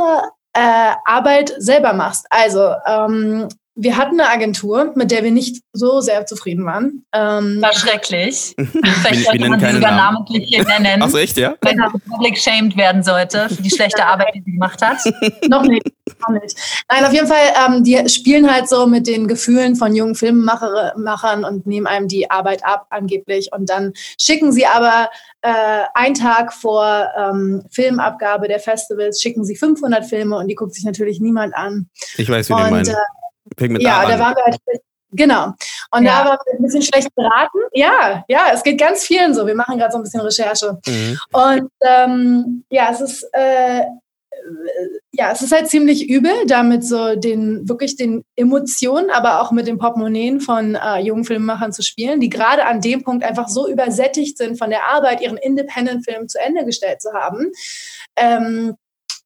[0.53, 2.27] äh, Arbeit selber machst.
[2.31, 7.05] Also ähm, wir hatten eine Agentur, mit der wir nicht so sehr zufrieden waren.
[7.13, 8.55] Ähm, War schrecklich.
[9.03, 11.03] Vielleicht sollte man sie sogar namentlich hier nennen.
[11.03, 11.55] Ach echt, ja?
[11.63, 14.99] Wenn er public shamed werden sollte für die schlechte Arbeit, die sie gemacht hat.
[15.49, 15.87] noch nicht,
[16.21, 16.57] noch nicht.
[16.91, 21.45] Nein, auf jeden Fall, ähm, die spielen halt so mit den Gefühlen von jungen Filmemachern
[21.45, 23.51] und nehmen einem die Arbeit ab, angeblich.
[23.53, 25.11] Und dann schicken sie aber
[25.43, 30.75] äh, einen Tag vor ähm, Filmabgabe der Festivals, schicken sie 500 Filme und die guckt
[30.75, 31.89] sich natürlich niemand an.
[32.17, 32.91] Ich weiß, wie du meinst.
[32.91, 32.97] Äh,
[33.69, 34.59] Mit ja, da waren wir halt,
[35.13, 35.53] genau.
[35.91, 36.23] Und ja.
[36.23, 37.59] da waren wir ein bisschen schlecht beraten.
[37.73, 39.47] Ja, ja, es geht ganz vielen so.
[39.47, 40.79] Wir machen gerade so ein bisschen Recherche.
[40.87, 41.19] Mhm.
[41.33, 43.83] Und ähm, ja, es ist äh,
[45.13, 49.67] ja, es ist halt ziemlich übel, damit so den wirklich den Emotionen, aber auch mit
[49.67, 53.69] den Portemonnaies von äh, jungen Filmemachern zu spielen, die gerade an dem Punkt einfach so
[53.69, 57.51] übersättigt sind von der Arbeit, ihren Independent-Film zu Ende gestellt zu haben.
[58.17, 58.75] Ähm,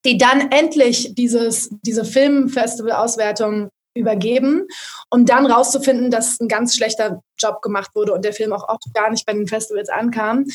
[0.05, 4.67] die dann endlich dieses, diese Filmfestival-Auswertung übergeben,
[5.09, 8.93] um dann rauszufinden, dass ein ganz schlechter Job gemacht wurde und der Film auch oft
[8.93, 10.45] gar nicht bei den Festivals ankam.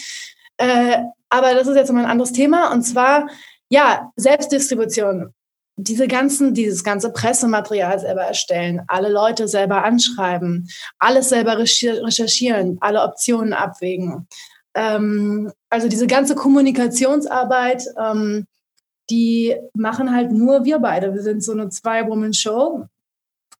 [0.58, 0.98] Äh,
[1.30, 3.28] aber das ist jetzt mal ein anderes Thema und zwar,
[3.68, 5.32] ja, Selbstdistribution.
[5.76, 13.02] Diese ganzen, dieses ganze Pressematerial selber erstellen, alle Leute selber anschreiben, alles selber recherchieren, alle
[13.02, 14.28] Optionen abwägen.
[14.74, 18.46] Ähm, also diese ganze Kommunikationsarbeit, ähm,
[19.08, 21.14] die machen halt nur wir beide.
[21.14, 22.86] Wir sind so eine Zwei-Woman-Show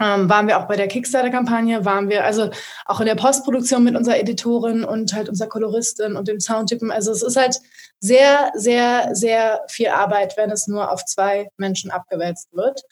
[0.01, 2.51] ähm, waren wir auch bei der Kickstarter-Kampagne, waren wir also
[2.87, 6.91] auch in der Postproduktion mit unserer Editorin und halt unserer Koloristin und dem Soundtypen.
[6.91, 7.57] Also es ist halt
[8.01, 12.83] sehr, sehr, sehr viel Arbeit, wenn es nur auf zwei Menschen abgewälzt wird.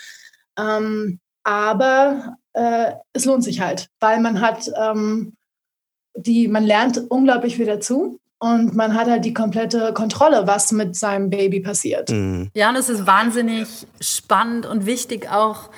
[0.58, 5.32] Ähm, aber äh, es lohnt sich halt, weil man hat ähm,
[6.14, 10.94] die, man lernt unglaublich viel dazu und man hat halt die komplette Kontrolle, was mit
[10.94, 12.10] seinem Baby passiert.
[12.10, 12.50] Mhm.
[12.54, 15.70] Ja, und es ist wahnsinnig spannend und wichtig auch,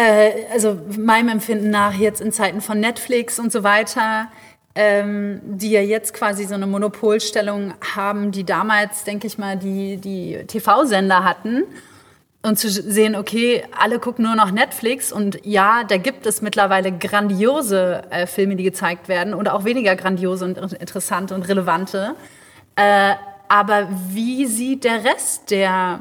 [0.00, 4.28] äh, also meinem Empfinden nach jetzt in Zeiten von Netflix und so weiter,
[4.74, 9.98] ähm, die ja jetzt quasi so eine Monopolstellung haben, die damals, denke ich mal, die,
[9.98, 11.64] die TV-Sender hatten.
[12.42, 16.90] Und zu sehen, okay, alle gucken nur noch Netflix und ja, da gibt es mittlerweile
[16.90, 22.14] grandiose äh, Filme, die gezeigt werden und auch weniger grandiose und interessante und relevante.
[22.76, 23.12] Äh,
[23.48, 26.00] aber wie sieht der Rest der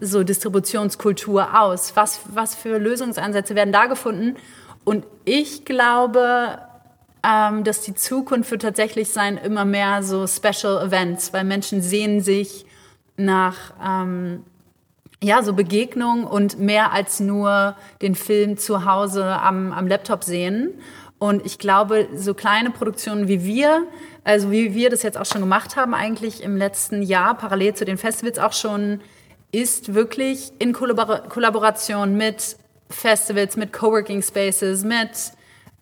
[0.00, 1.94] so Distributionskultur aus?
[1.94, 4.36] Was, was für Lösungsansätze werden da gefunden?
[4.84, 6.58] Und ich glaube,
[7.22, 12.20] ähm, dass die Zukunft wird tatsächlich sein, immer mehr so Special Events, weil Menschen sehen
[12.20, 12.64] sich
[13.16, 14.44] nach ähm,
[15.22, 20.70] ja, so Begegnung und mehr als nur den Film zu Hause am, am Laptop sehen.
[21.18, 23.86] Und ich glaube, so kleine Produktionen wie wir,
[24.24, 27.84] also wie wir das jetzt auch schon gemacht haben, eigentlich im letzten Jahr, parallel zu
[27.84, 29.02] den Festivals auch schon,
[29.52, 32.56] ist wirklich in Kollabor Kollaboration mit
[32.88, 35.10] Festivals, mit Coworking Spaces, mit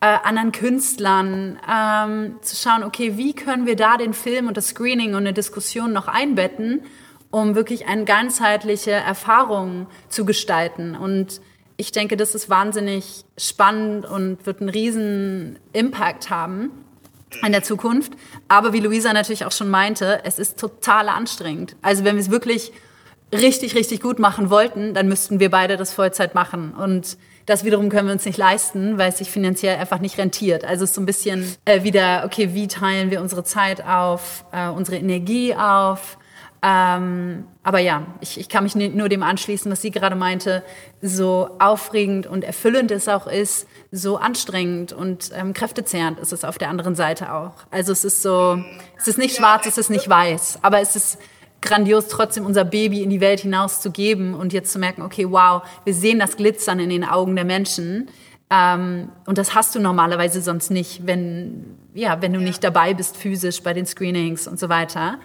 [0.01, 4.69] äh, anderen Künstlern, ähm, zu schauen, okay, wie können wir da den Film und das
[4.69, 6.83] Screening und eine Diskussion noch einbetten,
[7.31, 10.95] um wirklich eine ganzheitliche Erfahrung zu gestalten.
[10.95, 11.41] Und
[11.77, 16.71] ich denke, das ist wahnsinnig spannend und wird einen riesen Impact haben
[17.45, 18.13] in der Zukunft.
[18.47, 21.75] Aber wie Luisa natürlich auch schon meinte, es ist total anstrengend.
[21.81, 22.71] Also wenn wir es wirklich
[23.33, 26.73] richtig, richtig gut machen wollten, dann müssten wir beide das Vollzeit machen.
[26.73, 30.65] Und das wiederum können wir uns nicht leisten, weil es sich finanziell einfach nicht rentiert.
[30.65, 34.45] Also es ist so ein bisschen äh, wieder, okay, wie teilen wir unsere Zeit auf,
[34.51, 36.17] äh, unsere Energie auf,
[36.61, 40.63] ähm, aber ja, ich, ich kann mich nur dem anschließen, was sie gerade meinte,
[41.01, 46.57] so aufregend und erfüllend es auch ist, so anstrengend und ähm, kräftezehrend ist es auf
[46.57, 47.53] der anderen Seite auch.
[47.71, 48.61] Also es ist so,
[48.97, 51.17] es ist nicht schwarz, es ist nicht weiß, aber es ist
[51.61, 55.29] grandios, trotzdem unser Baby in die Welt hinaus zu geben und jetzt zu merken, okay,
[55.29, 58.09] wow, wir sehen das Glitzern in den Augen der Menschen.
[58.49, 63.17] Ähm, und das hast du normalerweise sonst nicht, wenn, ja, wenn du nicht dabei bist
[63.17, 65.19] physisch bei den Screenings und so weiter.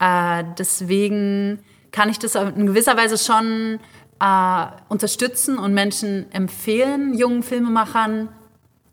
[0.00, 1.60] Äh, deswegen
[1.92, 3.78] kann ich das in gewisser Weise schon
[4.20, 8.28] äh, unterstützen und Menschen empfehlen, jungen Filmemachern.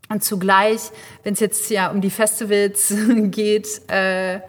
[0.08, 0.80] Und zugleich,
[1.24, 2.94] wenn es jetzt ja um die Festivals
[3.30, 4.40] geht, äh,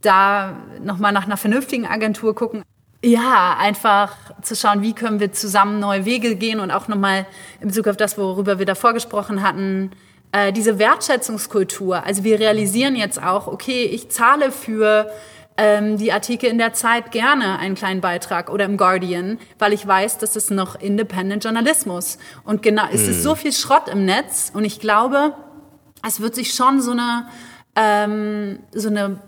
[0.00, 2.62] da nochmal nach einer vernünftigen Agentur gucken.
[3.04, 7.26] Ja, einfach zu schauen, wie können wir zusammen neue Wege gehen und auch nochmal
[7.60, 9.90] in Bezug auf das, worüber wir davor gesprochen hatten,
[10.32, 12.02] äh, diese Wertschätzungskultur.
[12.04, 15.10] Also wir realisieren jetzt auch, okay, ich zahle für
[15.56, 19.86] ähm, die Artikel in der Zeit gerne einen kleinen Beitrag oder im Guardian, weil ich
[19.86, 22.18] weiß, das ist noch Independent Journalismus.
[22.44, 23.22] Und genau, es ist hm.
[23.22, 25.34] so viel Schrott im Netz und ich glaube,
[26.06, 27.28] es wird sich schon so eine,
[27.76, 29.20] ähm, so eine,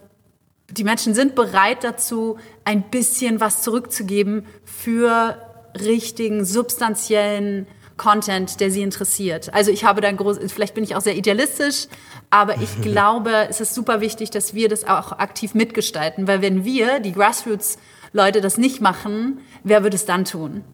[0.71, 5.41] die Menschen sind bereit dazu, ein bisschen was zurückzugeben für
[5.79, 9.53] richtigen, substanziellen Content, der sie interessiert.
[9.55, 11.87] Also ich habe da groß, vielleicht bin ich auch sehr idealistisch,
[12.31, 16.65] aber ich glaube, es ist super wichtig, dass wir das auch aktiv mitgestalten, weil wenn
[16.65, 20.65] wir, die Grassroots-Leute, das nicht machen, wer wird es dann tun?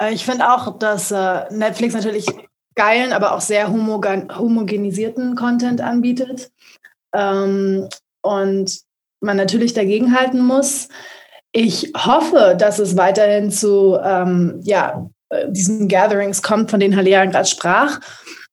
[0.00, 2.26] Äh, ich finde auch, dass äh, Netflix natürlich
[2.74, 6.50] geilen, aber auch sehr homogen homogenisierten Content anbietet
[7.12, 7.88] ähm,
[8.22, 8.80] und
[9.24, 10.88] man natürlich dagegenhalten muss.
[11.52, 17.24] Ich hoffe, dass es weiterhin zu ähm, ja, äh, diesen Gatherings kommt, von denen Halea
[17.26, 18.00] gerade sprach.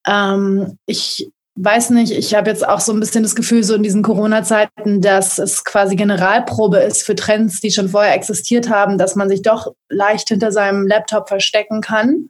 [0.08, 3.84] Ähm, ich weiß nicht, ich habe jetzt auch so ein bisschen das Gefühl, so in
[3.84, 9.16] diesen Corona-Zeiten, dass es quasi Generalprobe ist für Trends, die schon vorher existiert haben, dass
[9.16, 12.30] man sich doch leicht hinter seinem Laptop verstecken kann.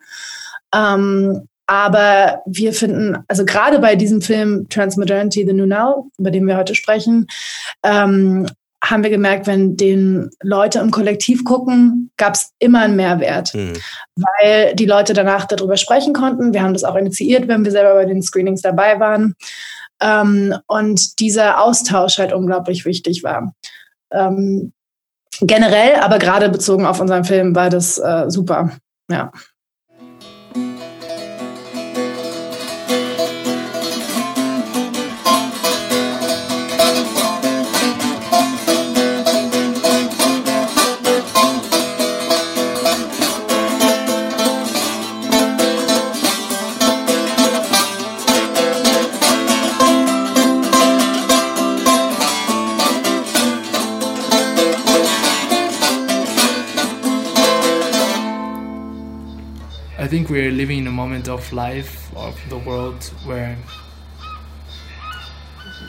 [0.74, 6.46] Ähm, aber wir finden, also gerade bei diesem Film Transmodernity, The New Now, über den
[6.46, 7.28] wir heute sprechen,
[7.82, 8.46] ähm,
[8.84, 13.72] haben wir gemerkt, wenn den Leute im Kollektiv gucken, gab es immer einen Mehrwert, mhm.
[14.18, 16.54] weil die Leute danach darüber sprechen konnten.
[16.54, 19.36] Wir haben das auch initiiert, wenn wir selber bei den Screenings dabei waren.
[20.02, 23.54] Ähm, und dieser Austausch halt unglaublich wichtig war.
[24.12, 24.74] Ähm,
[25.40, 28.72] generell, aber gerade bezogen auf unseren Film, war das äh, super.
[29.10, 29.32] Ja.
[60.12, 63.58] Think we're living in a moment of life of the world where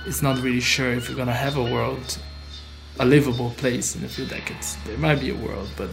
[0.06, 2.18] it's not really sure if we're gonna have a world,
[3.00, 4.76] a livable place in a few decades.
[4.86, 5.90] There might be a world, but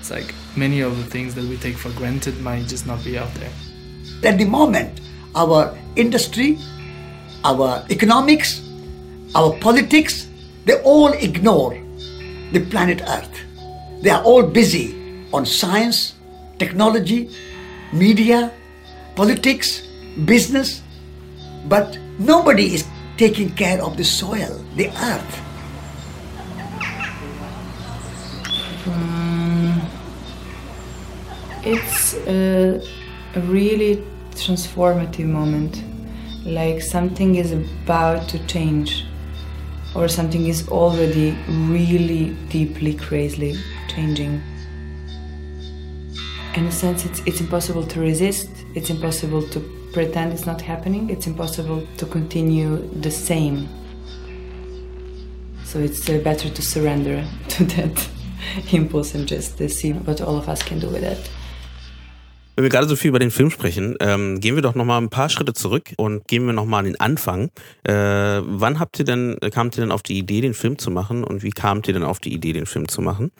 [0.00, 3.18] it's like many of the things that we take for granted might just not be
[3.18, 3.52] out there.
[4.24, 5.02] At the moment,
[5.34, 6.58] our industry,
[7.44, 8.62] our economics,
[9.34, 10.30] our politics,
[10.64, 11.78] they all ignore
[12.52, 13.38] the planet Earth.
[14.00, 16.14] They are all busy on science,
[16.58, 17.28] technology,
[17.92, 18.52] media,
[19.14, 19.86] politics,
[20.24, 20.82] business,
[21.68, 22.84] but nobody is
[23.16, 25.42] taking care of the soil, the earth.
[28.86, 29.80] Um,
[31.64, 32.80] it's a,
[33.34, 35.82] a really transformative moment.
[36.44, 39.04] Like something is about to change,
[39.94, 43.56] or something is already really deeply, crazily
[43.88, 44.40] changing.
[46.56, 49.60] In a sense, it's, it's impossible to resist, it's impossible to
[49.92, 53.68] pretend it's not happening, it's impossible to continue the same.
[55.64, 58.08] So it's uh, better to surrender to that
[58.72, 61.30] impulse and just uh, see what all of us can do with it.
[62.56, 64.96] Wenn wir gerade so viel über den Film sprechen, ähm, gehen wir doch noch mal
[64.96, 67.50] ein paar Schritte zurück und gehen wir noch mal an den Anfang.
[67.84, 71.22] Äh, wann habt ihr denn, kamt ihr denn auf die Idee, den Film zu machen
[71.22, 73.30] und wie kamt ihr denn auf die Idee, den Film zu machen?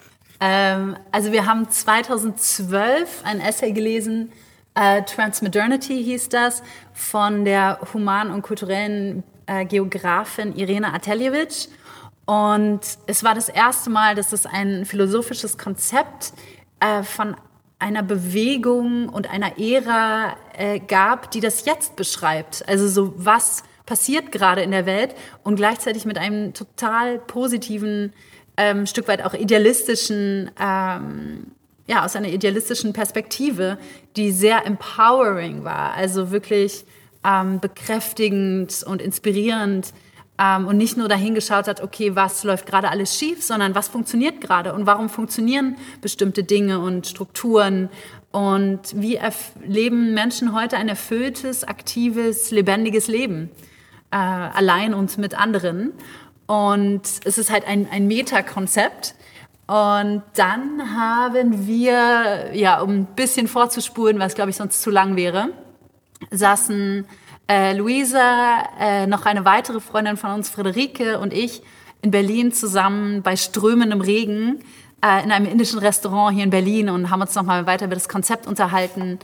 [0.40, 4.32] Ähm, also wir haben 2012 ein Essay gelesen,
[4.74, 11.68] äh, Transmodernity hieß das, von der human- und kulturellen äh, Geografin Irena Ateljevich.
[12.26, 16.32] Und es war das erste Mal, dass es ein philosophisches Konzept
[16.80, 17.36] äh, von
[17.78, 22.68] einer Bewegung und einer Ära äh, gab, die das jetzt beschreibt.
[22.68, 28.12] Also so was passiert gerade in der Welt und gleichzeitig mit einem total positiven,
[28.56, 31.46] ähm, Stück weit auch idealistischen, ähm,
[31.86, 33.78] ja, aus einer idealistischen Perspektive,
[34.16, 35.94] die sehr empowering war.
[35.94, 36.84] Also wirklich
[37.24, 39.92] ähm, bekräftigend und inspirierend
[40.38, 43.88] ähm, und nicht nur dahin geschaut hat, okay, was läuft gerade alles schief, sondern was
[43.88, 47.88] funktioniert gerade und warum funktionieren bestimmte Dinge und Strukturen
[48.30, 49.18] und wie
[49.64, 53.50] leben Menschen heute ein erfülltes, aktives, lebendiges Leben,
[54.10, 55.92] äh, allein und mit anderen.
[56.46, 59.14] Und es ist halt ein, ein Metakonzept.
[59.66, 65.16] Und dann haben wir, ja, um ein bisschen vorzuspulen, was glaube ich sonst zu lang
[65.16, 65.48] wäre,
[66.30, 67.04] saßen
[67.48, 71.62] äh, Luisa, äh, noch eine weitere Freundin von uns, Friederike und ich
[72.02, 74.60] in Berlin zusammen bei strömendem Regen
[75.04, 78.08] äh, in einem indischen Restaurant hier in Berlin und haben uns nochmal weiter über das
[78.08, 79.18] Konzept unterhalten.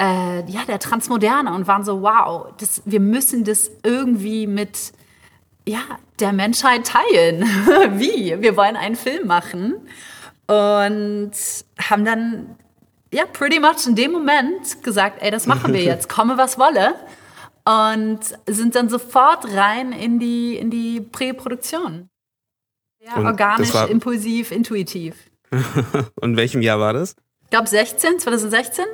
[0.00, 4.92] Äh, ja, der Transmoderne und waren so, wow, das, wir müssen das irgendwie mit
[5.66, 5.82] ja,
[6.18, 7.42] der Menschheit teilen.
[7.98, 8.36] Wie?
[8.40, 9.74] Wir wollen einen Film machen
[10.46, 11.32] und
[11.78, 12.56] haben dann
[13.12, 16.94] ja pretty much in dem Moment gesagt, ey, das machen wir jetzt, komme was wolle
[17.64, 22.08] und sind dann sofort rein in die, in die Präproduktion.
[23.02, 25.16] Ja, und organisch, impulsiv, intuitiv.
[25.52, 27.16] und in welchem Jahr war das?
[27.44, 28.84] Ich glaube 16, 2016.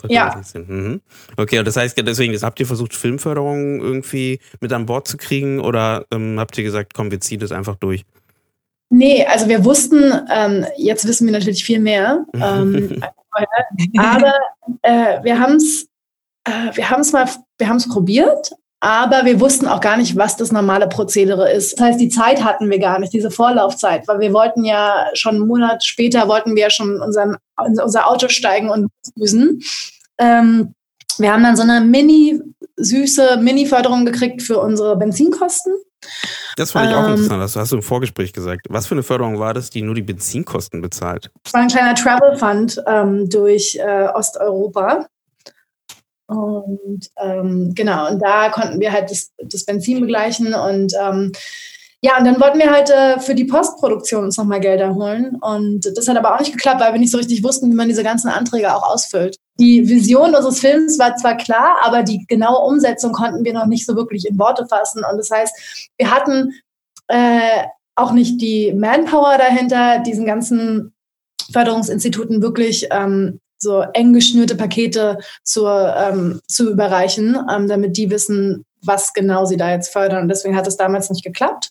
[0.00, 0.66] 2016.
[0.68, 0.74] Ja.
[0.74, 1.00] Mhm.
[1.36, 5.60] Okay, und das heißt, deswegen habt ihr versucht, Filmförderung irgendwie mit an Bord zu kriegen
[5.60, 8.04] oder ähm, habt ihr gesagt, komm, wir ziehen das einfach durch?
[8.90, 13.02] Nee, also wir wussten, ähm, jetzt wissen wir natürlich viel mehr, ähm,
[13.96, 14.34] aber
[14.82, 15.88] äh, wir haben es
[16.44, 17.28] äh, wir haben es mal,
[17.58, 18.52] wir haben es probiert,
[18.84, 21.72] aber wir wussten auch gar nicht, was das normale Prozedere ist.
[21.72, 25.36] Das heißt, die Zeit hatten wir gar nicht, diese Vorlaufzeit, weil wir wollten ja schon
[25.36, 29.62] einen Monat später wollten wir schon unseren, unser Auto steigen und düsen.
[30.18, 30.74] Ähm,
[31.16, 32.42] wir haben dann so eine mini
[32.76, 35.72] süße Mini-Förderung gekriegt für unsere Benzinkosten.
[36.56, 38.66] Das fand ich auch ähm, interessant, das hast du im Vorgespräch gesagt.
[38.68, 41.30] Was für eine Förderung war das, die nur die Benzinkosten bezahlt?
[41.42, 45.06] Das war ein kleiner Travel Fund ähm, durch äh, Osteuropa.
[46.26, 51.32] Und ähm, genau, und da konnten wir halt das, das Benzin begleichen und ähm,
[52.04, 55.38] ja, und dann wollten wir halt äh, für die Postproduktion uns nochmal Gelder holen.
[55.40, 57.88] Und das hat aber auch nicht geklappt, weil wir nicht so richtig wussten, wie man
[57.88, 59.38] diese ganzen Anträge auch ausfüllt.
[59.58, 63.86] Die Vision unseres Films war zwar klar, aber die genaue Umsetzung konnten wir noch nicht
[63.86, 65.02] so wirklich in Worte fassen.
[65.10, 66.52] Und das heißt, wir hatten
[67.08, 67.62] äh,
[67.94, 70.92] auch nicht die Manpower dahinter, diesen ganzen
[71.54, 78.64] Förderungsinstituten wirklich ähm, so eng geschnürte Pakete zur, ähm, zu überreichen, ähm, damit die wissen,
[78.82, 80.22] was genau sie da jetzt fördern.
[80.22, 81.70] Und deswegen hat es damals nicht geklappt.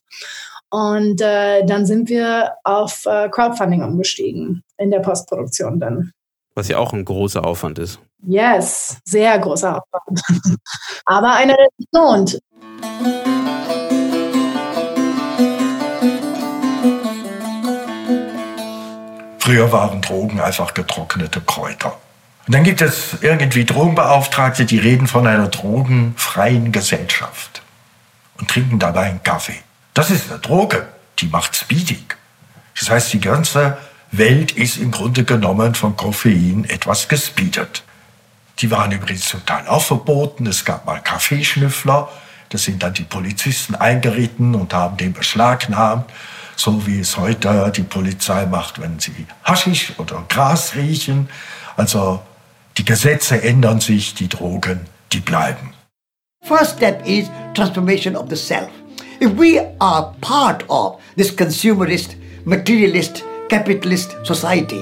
[0.70, 6.12] Und äh, dann sind wir auf äh, Crowdfunding umgestiegen in der Postproduktion dann.
[6.56, 8.00] Was ja auch ein großer Aufwand ist.
[8.26, 10.22] Yes, sehr großer Aufwand.
[11.06, 12.40] Aber einer, der sich lohnt.
[19.44, 21.98] Früher waren Drogen einfach getrocknete Kräuter.
[22.48, 27.62] Und dann gibt es irgendwie Drogenbeauftragte, die reden von einer drogenfreien Gesellschaft
[28.40, 29.60] und trinken dabei einen Kaffee.
[29.94, 30.88] Das ist eine Droge,
[31.20, 32.16] die macht speedig.
[32.80, 33.78] Das heißt, die ganze
[34.14, 37.84] Welt ist im Grunde genommen von Koffein etwas gespeedet.
[38.60, 40.48] Die waren übrigens zum Teil auch verboten.
[40.48, 42.08] Es gab mal Kaffeeschnüffler.
[42.48, 46.10] Das sind dann die Polizisten eingeritten und haben den beschlagnahmt,
[46.64, 49.12] so wie es heute die Polizei macht, wenn sie
[49.44, 51.28] Haschisch oder Gras riechen.
[51.76, 52.22] Also
[52.78, 54.80] die Gesetze ändern sich, die Drogen,
[55.12, 55.74] die bleiben.
[56.46, 58.70] First step is transformation of the self.
[59.20, 64.82] If we are part of this consumerist, materialist, capitalist society,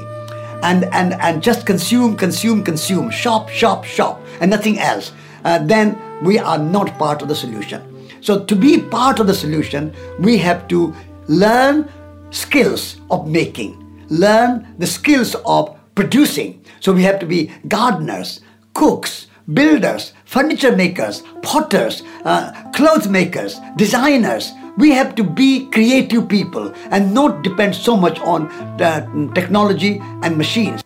[0.61, 5.13] and, and, and just consume, consume, consume, shop, shop, shop, and nothing else,
[5.45, 7.81] uh, then we are not part of the solution.
[8.21, 10.93] So, to be part of the solution, we have to
[11.31, 11.89] learn
[12.29, 16.63] skills of making, learn the skills of producing.
[16.81, 18.41] So, we have to be gardeners,
[18.73, 24.51] cooks, builders, furniture makers, potters, uh, clothes makers, designers.
[24.77, 28.47] We have to be creative people and not depend so much on
[28.81, 30.80] uh, technology and machines.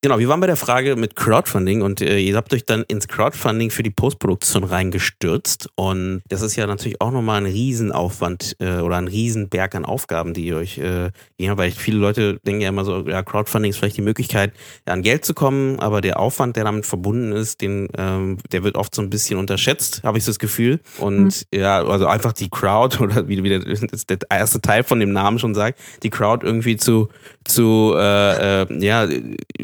[0.00, 3.08] Genau, wir waren bei der Frage mit Crowdfunding und äh, ihr habt euch dann ins
[3.08, 8.78] Crowdfunding für die Postproduktion reingestürzt und das ist ja natürlich auch nochmal ein Riesenaufwand äh,
[8.78, 12.68] oder ein Riesenberg an Aufgaben, die ihr euch, äh, ja, weil viele Leute denken ja
[12.68, 14.52] immer so, ja, Crowdfunding ist vielleicht die Möglichkeit,
[14.86, 18.62] ja, an Geld zu kommen, aber der Aufwand, der damit verbunden ist, den, ähm, der
[18.62, 21.58] wird oft so ein bisschen unterschätzt, habe ich so das Gefühl und mhm.
[21.58, 25.40] ja, also einfach die Crowd oder wie, wie der, der erste Teil von dem Namen
[25.40, 27.08] schon sagt, die Crowd irgendwie zu,
[27.48, 29.08] zu, äh, äh, ja,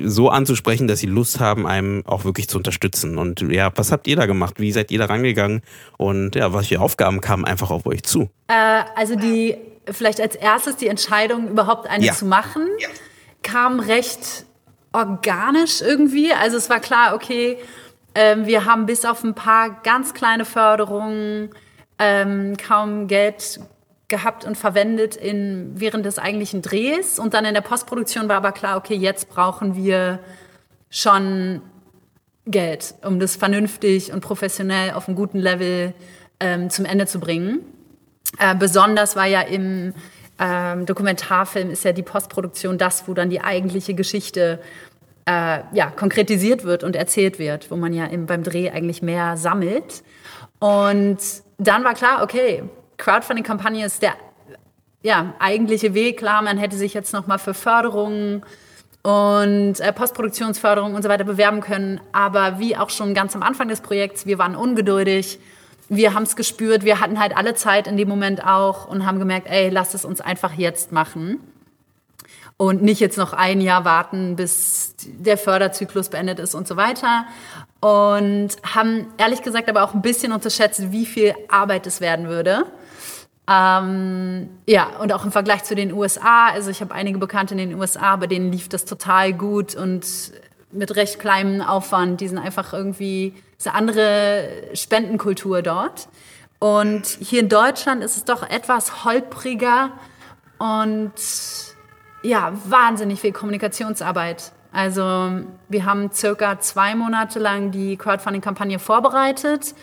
[0.03, 3.19] so anzusprechen, dass sie Lust haben, einem auch wirklich zu unterstützen.
[3.19, 4.55] Und ja, was habt ihr da gemacht?
[4.59, 5.63] Wie seid ihr da rangegangen?
[5.97, 8.31] Und ja, welche Aufgaben kamen einfach auf euch zu?
[8.49, 9.57] Äh, also die,
[9.91, 12.13] vielleicht als erstes die Entscheidung, überhaupt eine ja.
[12.13, 12.89] zu machen, ja.
[13.43, 14.47] kam recht
[14.93, 16.33] organisch irgendwie.
[16.33, 17.59] Also es war klar, okay,
[18.15, 21.51] äh, wir haben bis auf ein paar ganz kleine Förderungen
[21.99, 23.61] ähm, kaum Geld
[24.09, 27.19] gehabt und verwendet in, während des eigentlichen Drehs.
[27.19, 30.21] Und dann in der Postproduktion war aber klar, okay, jetzt brauchen wir
[30.91, 31.63] schon
[32.47, 35.95] Geld, um das vernünftig und professionell auf einem guten Level
[36.41, 37.61] ähm, zum Ende zu bringen.
[38.39, 39.95] Äh, besonders war ja im
[40.39, 44.61] ähm, Dokumentarfilm ist ja die Postproduktion das, wo dann die eigentliche Geschichte
[45.27, 49.37] äh, ja, konkretisiert wird und erzählt wird, wo man ja im, beim Dreh eigentlich mehr
[49.37, 50.03] sammelt.
[50.59, 51.19] Und
[51.59, 52.65] dann war klar, okay,
[52.97, 54.15] Crowdfunding-Kampagne ist der
[55.03, 56.19] ja, eigentliche Weg.
[56.19, 58.43] Klar, man hätte sich jetzt noch mal für Förderungen
[59.03, 62.01] und äh, Postproduktionsförderung und so weiter bewerben können.
[62.13, 65.39] Aber wie auch schon ganz am Anfang des Projekts, wir waren ungeduldig.
[65.91, 69.19] Wir haben es gespürt, wir hatten halt alle Zeit in dem Moment auch und haben
[69.19, 71.39] gemerkt, ey, lass es uns einfach jetzt machen.
[72.57, 77.27] Und nicht jetzt noch ein Jahr warten, bis der Förderzyklus beendet ist und so weiter.
[77.81, 82.65] Und haben ehrlich gesagt aber auch ein bisschen unterschätzt, wie viel Arbeit es werden würde.
[83.47, 87.59] Ähm, ja, und auch im Vergleich zu den USA, also ich habe einige Bekannte in
[87.59, 90.07] den USA, bei denen lief das total gut und
[90.73, 92.21] mit recht kleinem Aufwand.
[92.21, 96.09] Die sind einfach irgendwie, ist eine andere Spendenkultur dort.
[96.59, 99.91] Und hier in Deutschland ist es doch etwas holpriger
[100.59, 101.13] und
[102.23, 104.53] ja, wahnsinnig viel Kommunikationsarbeit.
[104.73, 109.75] Also wir haben circa zwei Monate lang die Crowdfunding-Kampagne vorbereitet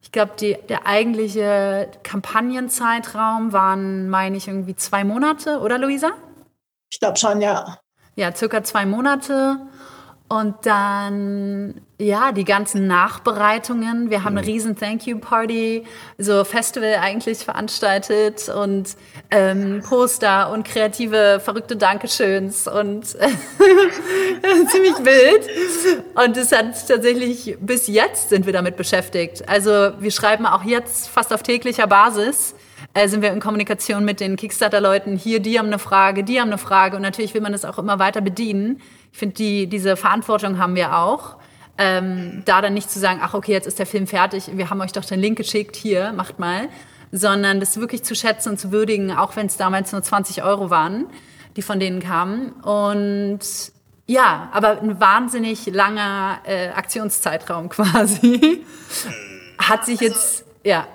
[0.00, 6.10] ich glaube, der eigentliche Kampagnenzeitraum waren, meine ich, irgendwie zwei Monate, oder Luisa?
[6.90, 7.78] Ich glaube schon, ja.
[8.14, 9.58] Ja, circa zwei Monate.
[10.28, 14.10] Und dann, ja, die ganzen Nachbereitungen.
[14.10, 14.52] Wir haben eine mhm.
[14.52, 15.84] riesen Thank You Party,
[16.18, 18.94] so Festival eigentlich veranstaltet und
[19.30, 25.48] ähm, Poster und kreative, verrückte Dankeschöns und ziemlich wild.
[26.14, 29.48] Und es hat tatsächlich, bis jetzt sind wir damit beschäftigt.
[29.48, 32.54] Also wir schreiben auch jetzt fast auf täglicher Basis
[32.94, 35.16] äh, sind wir in Kommunikation mit den Kickstarter-Leuten.
[35.16, 36.96] Hier, die haben eine Frage, die haben eine Frage.
[36.96, 38.80] Und natürlich will man das auch immer weiter bedienen.
[39.18, 41.38] Ich finde, die, diese Verantwortung haben wir auch.
[41.76, 44.80] Ähm, da dann nicht zu sagen, ach okay, jetzt ist der Film fertig, wir haben
[44.80, 46.68] euch doch den Link geschickt, hier, macht mal.
[47.10, 50.70] Sondern das wirklich zu schätzen und zu würdigen, auch wenn es damals nur 20 Euro
[50.70, 51.06] waren,
[51.56, 52.52] die von denen kamen.
[52.62, 53.40] Und
[54.06, 58.64] ja, aber ein wahnsinnig langer äh, Aktionszeitraum quasi.
[59.58, 60.86] Hat sich jetzt, ja.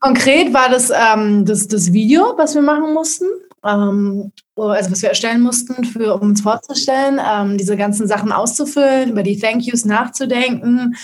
[0.00, 3.24] Konkret war das, ähm, das das Video, was wir machen mussten,
[3.64, 9.10] ähm, also was wir erstellen mussten, für, um uns vorzustellen, ähm, diese ganzen Sachen auszufüllen,
[9.10, 10.94] über die Thank Yous nachzudenken,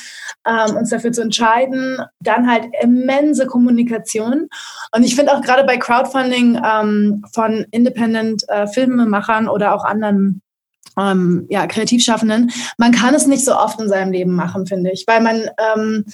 [0.47, 4.49] ähm, uns dafür zu entscheiden, dann halt immense Kommunikation.
[4.95, 10.43] Und ich finde auch gerade bei Crowdfunding ähm, von Independent äh, Filmemachern oder auch anderen
[10.99, 12.51] ähm, ja, Kreativschaffenden.
[12.77, 16.05] Man kann es nicht so oft in seinem Leben machen, finde ich, weil man ähm,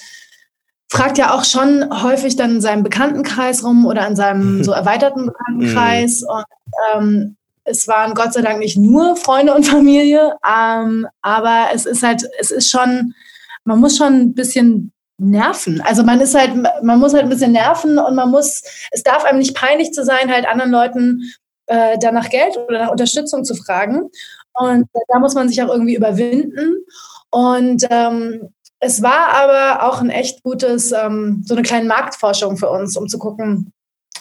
[0.89, 5.27] fragt ja auch schon häufig dann in seinem Bekanntenkreis rum oder in seinem so erweiterten
[5.27, 6.21] Bekanntenkreis.
[6.21, 6.27] Mhm.
[6.29, 6.45] Und
[6.93, 12.03] ähm, es waren Gott sei Dank nicht nur Freunde und Familie, ähm, aber es ist
[12.03, 13.13] halt, es ist schon,
[13.63, 15.81] man muss schon ein bisschen nerven.
[15.81, 16.51] Also man ist halt,
[16.83, 18.61] man muss halt ein bisschen nerven und man muss,
[18.91, 21.21] es darf einem nicht peinlich zu sein, halt anderen Leuten
[21.67, 24.09] äh, da nach Geld oder nach Unterstützung zu fragen.
[24.53, 26.85] Und da muss man sich auch irgendwie überwinden.
[27.29, 32.69] Und ähm, es war aber auch ein echt gutes, ähm, so eine kleine Marktforschung für
[32.69, 33.71] uns, um zu gucken,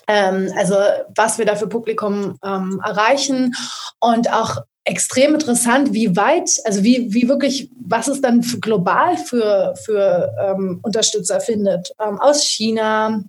[0.07, 0.77] ähm, also
[1.15, 3.55] was wir da für Publikum ähm, erreichen
[4.01, 9.17] und auch extrem interessant, wie weit, also wie, wie wirklich, was es dann für global
[9.17, 11.91] für, für ähm, Unterstützer findet.
[11.99, 13.23] Ähm, aus China,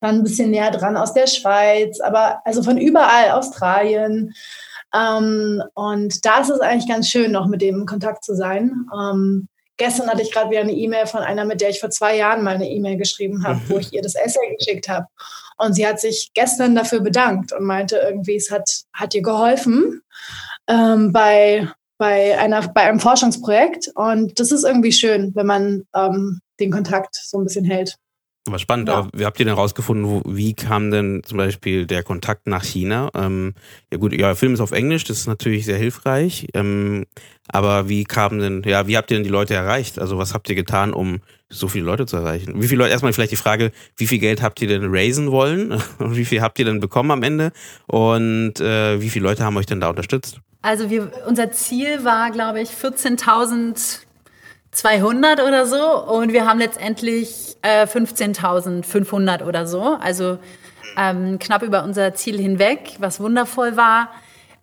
[0.00, 4.34] dann ein bisschen näher dran aus der Schweiz, aber also von überall, Australien.
[4.94, 8.86] Ähm, und da ist es eigentlich ganz schön, noch mit dem in Kontakt zu sein.
[8.94, 9.48] Ähm,
[9.78, 12.44] gestern hatte ich gerade wieder eine E-Mail von einer, mit der ich vor zwei Jahren
[12.44, 15.06] mal eine E-Mail geschrieben habe, wo ich ihr das Essay geschickt habe.
[15.56, 20.02] Und sie hat sich gestern dafür bedankt und meinte irgendwie, es hat, hat ihr geholfen
[20.68, 23.90] ähm, bei, bei, einer, bei einem Forschungsprojekt.
[23.94, 27.96] Und das ist irgendwie schön, wenn man ähm, den Kontakt so ein bisschen hält.
[28.48, 28.94] Aber spannend, ja.
[28.94, 33.10] aber wie habt ihr denn rausgefunden, wie kam denn zum Beispiel der Kontakt nach China?
[33.14, 33.54] Ähm,
[33.92, 36.48] ja gut, ja, Film ist auf Englisch, das ist natürlich sehr hilfreich.
[36.54, 37.06] Ähm,
[37.48, 39.98] aber wie kam denn, ja, wie habt ihr denn die Leute erreicht?
[39.98, 42.60] Also was habt ihr getan, um so viele Leute zu erreichen?
[42.60, 45.72] Wie viele Leute, erstmal vielleicht die Frage, wie viel Geld habt ihr denn raisen wollen?
[45.98, 47.52] Und wie viel habt ihr denn bekommen am Ende?
[47.86, 50.40] Und äh, wie viele Leute haben euch denn da unterstützt?
[50.60, 54.07] Also wir, unser Ziel war, glaube ich, 14.000
[54.72, 60.38] 200 oder so und wir haben letztendlich äh, 15.500 oder so, also
[60.96, 64.10] ähm, knapp über unser Ziel hinweg, was wundervoll war.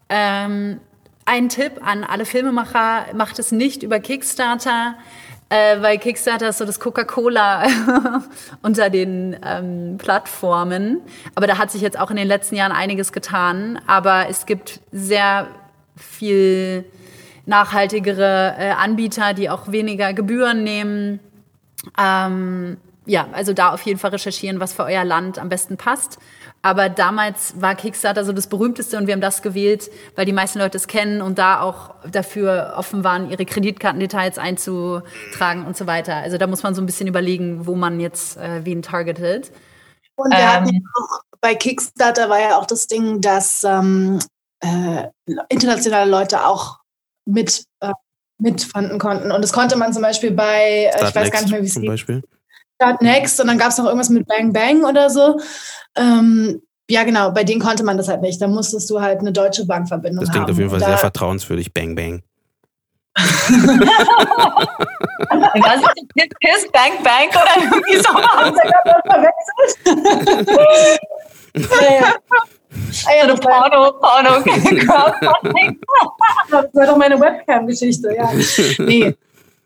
[0.10, 0.80] Ähm,
[1.26, 4.96] ein Tipp an alle Filmemacher, macht es nicht über Kickstarter,
[5.50, 7.68] äh, weil Kickstarter ist so das Coca-Cola
[8.62, 11.02] unter den ähm, Plattformen.
[11.34, 13.80] Aber da hat sich jetzt auch in den letzten Jahren einiges getan.
[13.88, 15.48] Aber es gibt sehr
[15.96, 16.86] viel
[17.46, 21.20] nachhaltigere äh, Anbieter, die auch weniger Gebühren nehmen.
[22.00, 26.18] Ähm, ja, also da auf jeden Fall recherchieren, was für euer Land am besten passt.
[26.64, 30.58] Aber damals war Kickstarter so das berühmteste und wir haben das gewählt, weil die meisten
[30.58, 36.16] Leute es kennen und da auch dafür offen waren, ihre Kreditkartendetails einzutragen und so weiter.
[36.16, 39.52] Also da muss man so ein bisschen überlegen, wo man jetzt äh, wen targetet.
[40.16, 44.18] Und wir ähm, hatten auch, bei Kickstarter war ja auch das Ding, dass ähm,
[44.62, 45.10] äh,
[45.50, 46.80] internationale Leute auch
[47.26, 47.92] mit, äh,
[48.38, 49.32] mitfanden konnten.
[49.32, 51.76] Und das konnte man zum Beispiel bei, äh, ich weiß gar nicht mehr, wie es
[51.76, 52.22] hieß.
[52.76, 55.40] Start Next und dann gab es noch irgendwas mit Bang Bang oder so.
[55.96, 58.42] Ähm, ja, genau, bei denen konnte man das halt nicht.
[58.42, 60.26] Da musstest du halt eine deutsche Bankverbindung haben.
[60.26, 60.54] Das klingt haben.
[60.54, 62.22] auf jeden Fall sehr vertrauenswürdig, Bang Bang.
[63.16, 63.24] Was
[66.58, 68.10] ist Bang Bang oder irgendwie so?
[68.14, 69.80] Haben sie gerade verwechselt?
[71.80, 72.14] naja.
[73.06, 75.80] Ah ja, das Porno, Porno, Crowdfunding.
[76.50, 78.32] das war doch meine Webcam-Geschichte, ja.
[78.80, 79.16] Nee.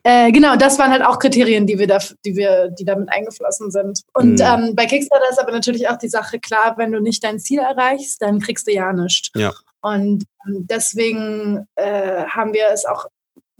[0.04, 3.70] Äh, genau, das waren halt auch Kriterien, die wir, da, die wir, die damit eingeflossen
[3.70, 4.02] sind.
[4.14, 4.42] Und mhm.
[4.42, 7.60] ähm, bei Kickstarter ist aber natürlich auch die Sache klar, wenn du nicht dein Ziel
[7.60, 9.30] erreichst, dann kriegst du ja nichts.
[9.36, 9.54] Ja.
[9.82, 13.08] Und ähm, deswegen äh, haben wir es auch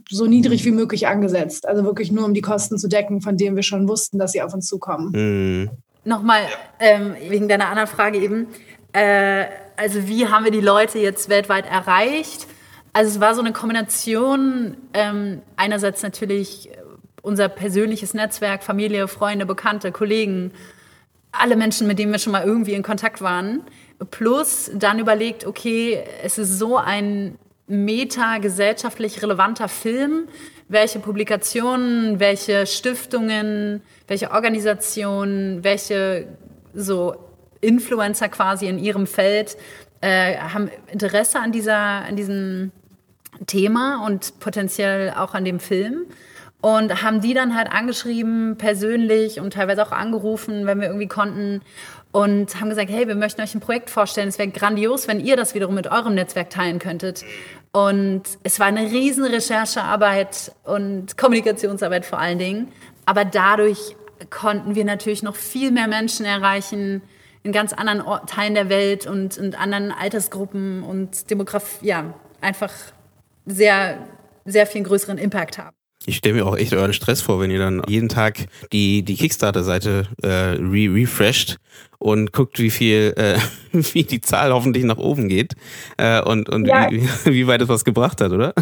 [0.08, 1.66] so niedrig wie möglich angesetzt.
[1.68, 4.42] Also wirklich nur, um die Kosten zu decken, von denen wir schon wussten, dass sie
[4.42, 5.12] auf uns zukommen.
[5.12, 5.70] Mhm.
[6.04, 6.40] Nochmal
[6.78, 8.48] ähm, wegen deiner anderen Frage eben.
[8.92, 12.46] Äh, also wie haben wir die Leute jetzt weltweit erreicht?
[12.92, 16.70] Also es war so eine Kombination, ähm, einerseits natürlich
[17.22, 20.52] unser persönliches Netzwerk, Familie, Freunde, Bekannte, Kollegen,
[21.32, 23.62] alle Menschen, mit denen wir schon mal irgendwie in Kontakt waren,
[24.10, 30.28] plus dann überlegt, okay, es ist so ein meta gesellschaftlich relevanter Film,
[30.68, 36.26] welche Publikationen, welche Stiftungen, welche Organisationen, welche
[36.74, 37.14] so
[37.60, 39.56] Influencer quasi in ihrem Feld
[40.00, 42.72] äh, haben Interesse an, dieser, an diesem
[43.46, 46.06] Thema und potenziell auch an dem Film.
[46.62, 51.62] Und haben die dann halt angeschrieben, persönlich und teilweise auch angerufen, wenn wir irgendwie konnten.
[52.12, 54.28] Und haben gesagt, hey, wir möchten euch ein Projekt vorstellen.
[54.28, 57.24] Es wäre grandios, wenn ihr das wiederum mit eurem Netzwerk teilen könntet.
[57.72, 62.68] Und es war eine riesen Recherchearbeit und Kommunikationsarbeit vor allen Dingen.
[63.06, 63.96] Aber dadurch
[64.28, 67.00] konnten wir natürlich noch viel mehr Menschen erreichen,
[67.42, 72.72] in ganz anderen Teilen der Welt und, und anderen Altersgruppen und Demografie, ja, einfach
[73.46, 74.06] sehr,
[74.44, 75.74] sehr viel größeren Impact haben.
[76.06, 79.16] Ich stelle mir auch echt euren Stress vor, wenn ihr dann jeden Tag die, die
[79.16, 81.58] Kickstarter-Seite äh, re refresht
[81.98, 83.38] und guckt, wie viel, äh,
[83.72, 85.54] wie die Zahl hoffentlich nach oben geht
[85.98, 86.90] äh, und, und ja.
[86.90, 88.54] wie, wie weit es was gebracht hat, oder?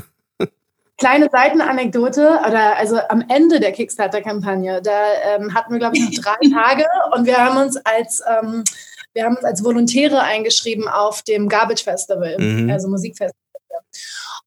[0.99, 5.01] Kleine Seitenanekdote, oder also am Ende der Kickstarter-Kampagne, da
[5.35, 6.85] ähm, hatten wir, glaube ich, noch drei Tage
[7.15, 8.65] und wir haben uns als ähm,
[9.15, 12.71] wir haben uns als Volontäre eingeschrieben auf dem Garbage Festival, mhm.
[12.71, 13.33] also Musikfestival.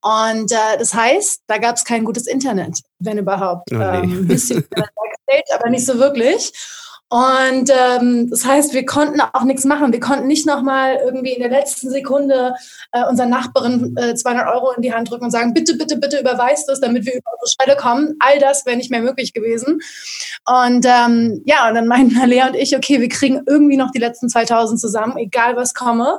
[0.02, 3.70] Und äh, das heißt, da gab es kein gutes Internet, wenn überhaupt.
[3.72, 3.84] Oh, nee.
[3.84, 4.66] ähm, ein bisschen
[5.54, 6.52] aber nicht so wirklich.
[7.14, 9.92] Und ähm, das heißt, wir konnten auch nichts machen.
[9.92, 12.56] Wir konnten nicht nochmal irgendwie in der letzten Sekunde
[12.94, 16.22] äh, unserer Nachbarin äh, 200 Euro in die Hand drücken und sagen, bitte, bitte, bitte
[16.22, 18.16] überweist es, damit wir über unsere Stelle kommen.
[18.20, 19.82] All das wäre nicht mehr möglich gewesen.
[20.46, 24.00] Und ähm, ja, und dann meinten Lea und ich, okay, wir kriegen irgendwie noch die
[24.00, 26.18] letzten 2000 zusammen, egal was komme.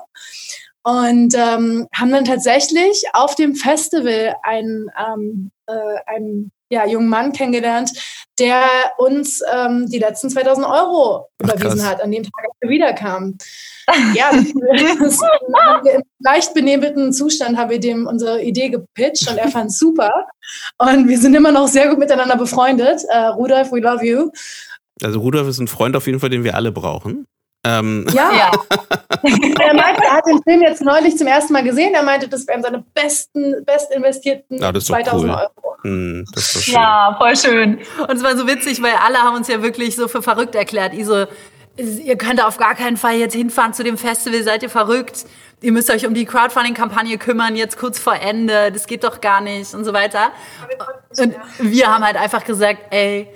[0.83, 7.33] Und ähm, haben dann tatsächlich auf dem Festival einen, ähm, äh, einen ja, jungen Mann
[7.33, 7.93] kennengelernt,
[8.39, 8.65] der
[8.97, 11.87] uns ähm, die letzten 2000 Euro Ach, überwiesen krass.
[11.87, 13.37] hat, an dem Tag, als wir wiederkamen.
[14.15, 15.21] ja, das,
[15.55, 19.71] haben wir im leicht benebelten Zustand haben wir dem unsere Idee gepitcht und er fand
[19.71, 20.11] es super.
[20.79, 23.03] Und wir sind immer noch sehr gut miteinander befreundet.
[23.15, 24.31] Uh, Rudolf, we love you.
[25.03, 27.27] Also Rudolf ist ein Freund auf jeden Fall, den wir alle brauchen.
[27.65, 28.07] Ähm.
[28.13, 28.33] Ja.
[28.33, 28.51] ja.
[29.61, 31.95] er meinte, er hat den Film jetzt neulich zum ersten Mal gesehen.
[31.95, 35.31] Er meinte, das wären seine besten, best investierten ja, 2000 cool.
[35.31, 35.77] Euro.
[35.83, 36.25] Hm,
[36.67, 37.79] ja, voll schön.
[37.99, 40.93] Und es war so witzig, weil alle haben uns ja wirklich so für verrückt erklärt.
[41.03, 41.27] So,
[41.77, 45.25] ihr könnt auf gar keinen Fall jetzt hinfahren zu dem Festival, seid ihr verrückt?
[45.61, 49.41] Ihr müsst euch um die Crowdfunding-Kampagne kümmern, jetzt kurz vor Ende, das geht doch gar
[49.41, 50.33] nicht und so weiter.
[51.19, 53.29] Und wir haben halt einfach gesagt, ey,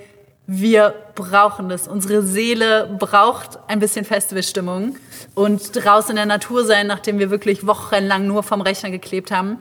[0.47, 1.89] wir brauchen das.
[1.89, 4.95] Unsere Seele braucht ein bisschen Festivalstimmung
[5.35, 9.57] und draußen in der Natur sein, nachdem wir wirklich wochenlang nur vom Rechner geklebt haben.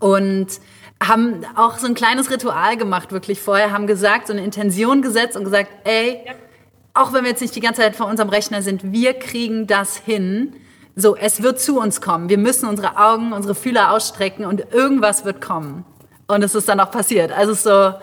[0.00, 0.48] Und
[1.02, 5.36] haben auch so ein kleines Ritual gemacht, wirklich vorher, haben gesagt, so eine Intention gesetzt
[5.36, 6.20] und gesagt, ey,
[6.92, 9.96] auch wenn wir jetzt nicht die ganze Zeit vor unserem Rechner sind, wir kriegen das
[9.96, 10.54] hin.
[10.96, 12.28] So, es wird zu uns kommen.
[12.28, 15.84] Wir müssen unsere Augen, unsere Fühler ausstrecken und irgendwas wird kommen.
[16.30, 17.32] Und es ist dann auch passiert.
[17.32, 17.94] Also so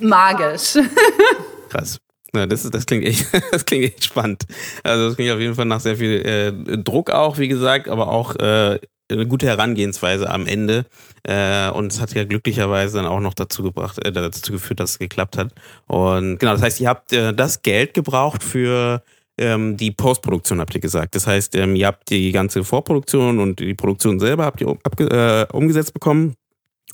[0.00, 0.78] magisch.
[1.68, 1.98] Krass.
[2.34, 4.44] Ja, das, ist, das, klingt echt, das klingt echt spannend.
[4.82, 8.08] Also das klingt auf jeden Fall nach sehr viel äh, Druck auch, wie gesagt, aber
[8.08, 8.78] auch äh,
[9.10, 10.86] eine gute Herangehensweise am Ende.
[11.24, 14.92] Äh, und es hat ja glücklicherweise dann auch noch dazu gebracht, äh, dazu geführt, dass
[14.92, 15.52] es geklappt hat.
[15.86, 19.02] Und genau, das heißt, ihr habt äh, das Geld gebraucht für
[19.38, 21.14] ähm, die Postproduktion, habt ihr gesagt.
[21.14, 25.46] Das heißt, ähm, ihr habt die ganze Vorproduktion und die Produktion selber habt ihr äh,
[25.52, 26.34] umgesetzt bekommen.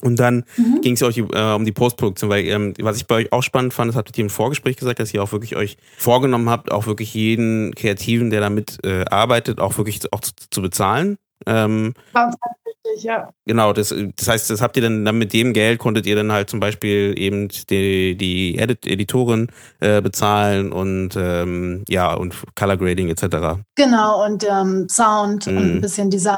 [0.03, 0.81] Und dann mhm.
[0.81, 3.75] ging es euch äh, um die Postproduktion, weil ähm, was ich bei euch auch spannend
[3.75, 6.87] fand, das habt ihr im Vorgespräch gesagt, dass ihr auch wirklich euch vorgenommen habt, auch
[6.87, 11.19] wirklich jeden Kreativen, der damit äh, arbeitet, auch wirklich auch zu, zu bezahlen.
[11.47, 11.95] Ähm,
[12.89, 13.31] richtig, ja.
[13.47, 16.33] Genau, das, das heißt, das habt ihr dann, dann mit dem Geld konntet ihr dann
[16.33, 19.49] halt zum Beispiel eben die, die Edit Editorin
[19.81, 23.61] äh, bezahlen und ähm, ja, und Color Grading etc.
[23.75, 25.51] Genau, und ähm, Sound mm.
[25.51, 26.37] und ein bisschen Design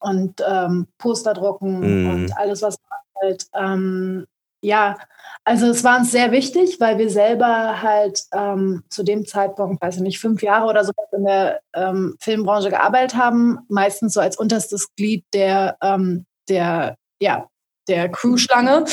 [0.00, 2.10] und ähm, Poster drucken mm.
[2.10, 2.76] und alles, was
[3.22, 4.26] halt, ähm,
[4.62, 4.96] ja,
[5.44, 9.96] also es war uns sehr wichtig, weil wir selber halt ähm, zu dem Zeitpunkt, weiß
[9.96, 14.38] ich nicht, fünf Jahre oder so in der ähm, Filmbranche gearbeitet haben, meistens so als
[14.38, 17.48] unterstes Glied der, ähm, der, ja,
[17.88, 18.84] der Crew-Schlange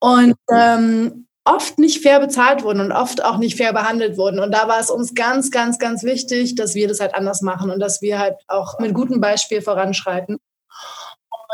[0.00, 4.38] und ähm, oft nicht fair bezahlt wurden und oft auch nicht fair behandelt wurden.
[4.40, 7.70] Und da war es uns ganz, ganz, ganz wichtig, dass wir das halt anders machen
[7.70, 10.38] und dass wir halt auch mit gutem Beispiel voranschreiten.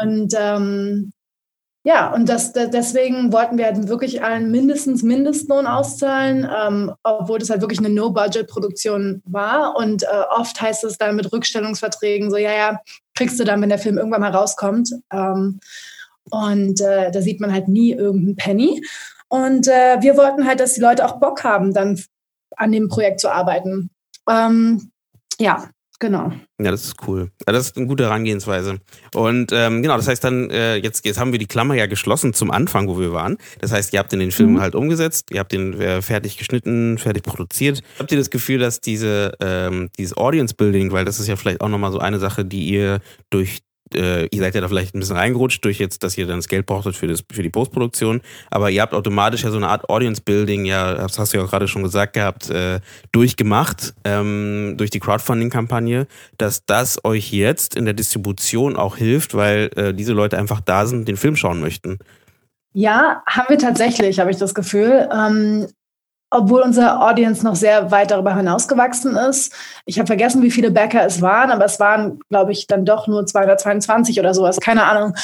[0.01, 1.13] Und ähm,
[1.89, 7.49] ja, und das, deswegen wollten wir halt wirklich allen mindestens Mindestlohn auszahlen, ähm, obwohl das
[7.49, 9.75] halt wirklich eine No-Budget-Produktion war.
[9.75, 12.81] Und äh, oft heißt es dann mit Rückstellungsverträgen so, ja, ja,
[13.15, 14.91] kriegst du dann, wenn der Film irgendwann mal rauskommt.
[15.11, 15.61] Ähm,
[16.29, 18.83] und äh, da sieht man halt nie irgendeinen Penny.
[19.29, 21.99] Und äh, wir wollten halt, dass die Leute auch Bock haben, dann
[22.55, 23.89] an dem Projekt zu arbeiten.
[24.29, 24.93] Ähm,
[25.41, 25.71] ja,
[26.01, 26.33] Genau.
[26.61, 27.31] Ja, das ist cool.
[27.45, 28.79] Das ist eine gute Herangehensweise.
[29.15, 32.35] Und ähm, genau, das heißt dann, äh, jetzt, jetzt haben wir die Klammer ja geschlossen
[32.35, 33.37] zum Anfang, wo wir waren.
[33.61, 34.61] Das heißt, ihr habt den Film mhm.
[34.61, 37.83] halt umgesetzt, ihr habt den äh, fertig geschnitten, fertig produziert.
[37.99, 41.61] Habt ihr das Gefühl, dass diese, ähm, dieses Audience Building, weil das ist ja vielleicht
[41.61, 43.59] auch nochmal so eine Sache, die ihr durch
[43.95, 46.49] äh, ihr seid ja da vielleicht ein bisschen reingerutscht durch jetzt, dass ihr dann das
[46.49, 48.21] Geld brauchtet für, das, für die Postproduktion,
[48.51, 51.45] aber ihr habt automatisch ja so eine Art Audience Building, ja, das hast du ja
[51.45, 52.81] auch gerade schon gesagt gehabt, äh,
[53.13, 59.71] durchgemacht ähm, durch die Crowdfunding-Kampagne, dass das euch jetzt in der Distribution auch hilft, weil
[59.77, 61.99] äh, diese Leute einfach da sind, den Film schauen möchten.
[62.75, 65.09] Ja, haben wir tatsächlich, habe ich das Gefühl.
[65.13, 65.67] Ähm,
[66.31, 69.53] obwohl unser Audience noch sehr weit darüber hinausgewachsen ist.
[69.87, 73.07] Ich habe vergessen, wie viele Bäcker es waren, aber es waren, glaube ich, dann doch
[73.07, 75.15] nur 222 oder sowas, keine Ahnung.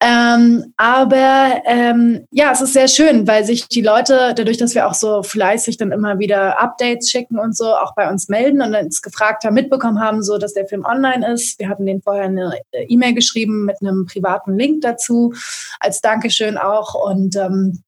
[0.00, 4.86] Ähm, aber ähm, ja, es ist sehr schön, weil sich die Leute, dadurch, dass wir
[4.86, 8.74] auch so fleißig dann immer wieder Updates schicken und so, auch bei uns melden und
[8.76, 11.58] uns gefragt haben, mitbekommen haben, so dass der Film online ist.
[11.58, 15.32] Wir hatten den vorher eine E-Mail geschrieben mit einem privaten Link dazu,
[15.80, 16.94] als Dankeschön auch.
[16.94, 17.82] Und ähm,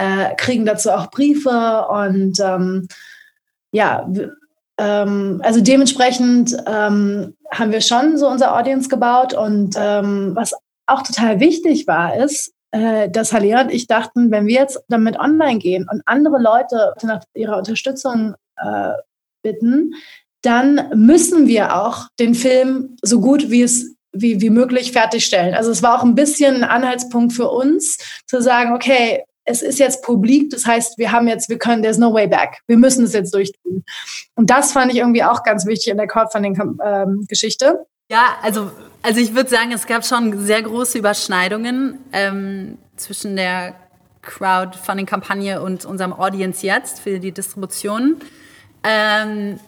[0.00, 2.88] äh, kriegen dazu auch Briefe und ähm,
[3.70, 4.08] ja,
[4.78, 10.54] ähm, also dementsprechend ähm, haben wir schon so unser Audience gebaut und ähm, was
[10.86, 15.18] auch total wichtig war, ist, äh, dass Halle und ich dachten, wenn wir jetzt damit
[15.18, 18.92] online gehen und andere Leute nach ihrer Unterstützung äh,
[19.42, 19.92] bitten,
[20.42, 25.54] dann müssen wir auch den Film so gut wie es wie, wie möglich fertigstellen.
[25.54, 29.78] Also es war auch ein bisschen ein Anhaltspunkt für uns zu sagen, okay, es ist
[29.78, 32.58] jetzt publik, das heißt, wir haben jetzt, wir können, there's no way back.
[32.66, 33.84] Wir müssen es jetzt durchtun.
[34.34, 37.86] Und das fand ich irgendwie auch ganz wichtig in der Crowdfunding-Geschichte.
[38.10, 38.70] Ja, also,
[39.02, 43.74] also ich würde sagen, es gab schon sehr große Überschneidungen ähm, zwischen der
[44.22, 48.16] Crowdfunding-Kampagne und unserem Audience jetzt für die Distribution.
[48.82, 49.58] Ähm,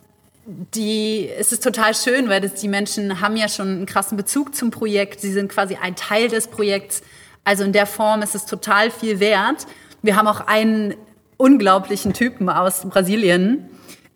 [0.45, 4.55] die, es ist total schön, weil das, die Menschen haben ja schon einen krassen Bezug
[4.55, 5.21] zum Projekt.
[5.21, 7.03] Sie sind quasi ein Teil des Projekts.
[7.45, 9.67] Also in der Form ist es total viel wert.
[10.03, 10.95] Wir haben auch einen
[11.37, 13.69] unglaublichen Typen aus Brasilien.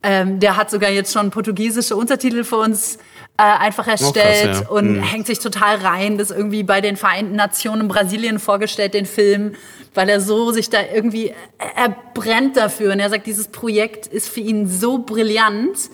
[0.02, 2.98] Ähm, der hat sogar jetzt schon portugiesische Untertitel für uns
[3.38, 4.68] äh, einfach erstellt oh, krass, ja.
[4.68, 5.02] und mhm.
[5.02, 6.18] hängt sich total rein.
[6.18, 9.56] Das irgendwie bei den Vereinten Nationen Brasilien vorgestellt, den Film,
[9.94, 12.92] weil er so sich da irgendwie, er brennt dafür.
[12.92, 15.90] Und er sagt, dieses Projekt ist für ihn so brillant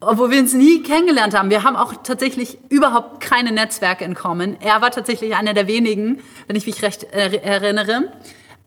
[0.00, 1.50] obwohl wir uns nie kennengelernt haben.
[1.50, 4.56] Wir haben auch tatsächlich überhaupt keine Netzwerke in Common.
[4.60, 8.12] Er war tatsächlich einer der wenigen, wenn ich mich recht erinnere,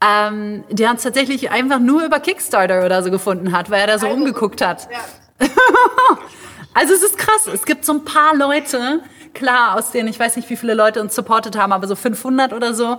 [0.06, 4.00] ähm, der uns tatsächlich einfach nur über Kickstarter oder so gefunden hat, weil er da
[4.00, 4.90] so also, rumgeguckt hat.
[4.92, 5.48] Ja.
[6.74, 7.48] also es ist krass.
[7.48, 9.02] Es gibt so ein paar Leute,
[9.34, 12.52] klar, aus denen ich weiß nicht, wie viele Leute uns supportet haben, aber so 500
[12.52, 12.98] oder so.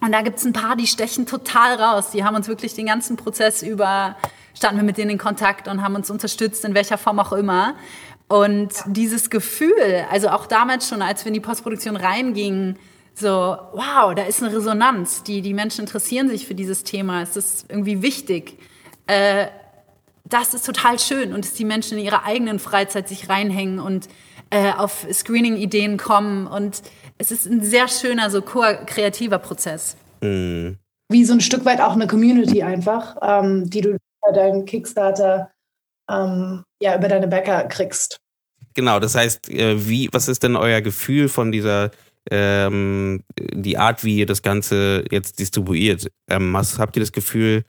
[0.00, 2.10] Und da gibt's ein paar, die stechen total raus.
[2.10, 4.16] Die haben uns wirklich den ganzen Prozess über
[4.58, 7.74] standen wir mit denen in Kontakt und haben uns unterstützt, in welcher Form auch immer.
[8.28, 12.76] Und dieses Gefühl, also auch damals schon, als wir in die Postproduktion reingingen,
[13.14, 17.36] so, wow, da ist eine Resonanz, die, die Menschen interessieren sich für dieses Thema, es
[17.36, 18.58] ist irgendwie wichtig.
[19.06, 19.46] Äh,
[20.24, 24.08] das ist total schön und dass die Menschen in ihrer eigenen Freizeit sich reinhängen und
[24.50, 26.82] äh, auf Screening-Ideen kommen und
[27.16, 29.96] es ist ein sehr schöner, so kreativer Prozess.
[30.20, 30.76] Mhm.
[31.10, 33.96] Wie so ein Stück weit auch eine Community einfach, ähm, die du
[34.32, 35.50] deinen Kickstarter
[36.10, 38.20] ähm, ja über deine Bäcker kriegst.
[38.74, 41.90] Genau, das heißt, äh, wie, was ist denn euer Gefühl von dieser
[42.30, 46.08] ähm, die Art, wie ihr das Ganze jetzt distribuiert?
[46.28, 47.64] Ähm, was, habt ihr das Gefühl,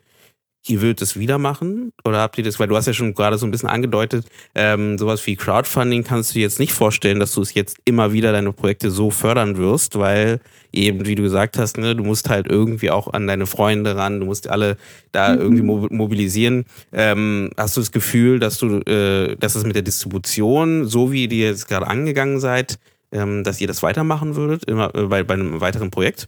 [0.68, 1.92] ihr würdet es wieder machen?
[2.04, 4.98] Oder habt ihr das, weil du hast ja schon gerade so ein bisschen angedeutet, ähm,
[4.98, 8.32] sowas wie Crowdfunding kannst du dir jetzt nicht vorstellen, dass du es jetzt immer wieder
[8.32, 10.40] deine Projekte so fördern wirst, weil
[10.72, 14.20] eben, wie du gesagt hast, ne, du musst halt irgendwie auch an deine Freunde ran,
[14.20, 14.78] du musst alle
[15.12, 15.42] da mhm.
[15.42, 16.66] irgendwie mobilisieren.
[16.92, 21.26] Ähm, hast du das Gefühl, dass du, äh, dass es mit der Distribution, so wie
[21.26, 22.80] ihr jetzt gerade angegangen seid,
[23.12, 26.28] ähm, dass ihr das weitermachen würdet, immer, äh, bei, bei einem weiteren Projekt?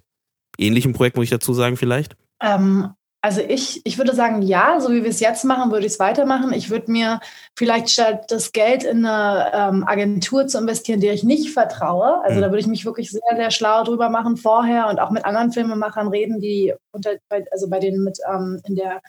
[0.57, 2.15] Ähnlichen Projekt, muss ich dazu sagen, vielleicht?
[2.41, 2.89] Ähm,
[3.24, 5.99] also ich, ich würde sagen, ja, so wie wir es jetzt machen, würde ich es
[5.99, 6.51] weitermachen.
[6.53, 7.19] Ich würde mir
[7.55, 12.38] vielleicht statt das Geld in eine ähm, Agentur zu investieren, der ich nicht vertraue, also
[12.38, 12.41] mhm.
[12.41, 15.51] da würde ich mich wirklich sehr, sehr schlau drüber machen vorher und auch mit anderen
[15.51, 17.11] Filmemachern reden, die unter,
[17.51, 19.01] also bei denen mit ähm, in der,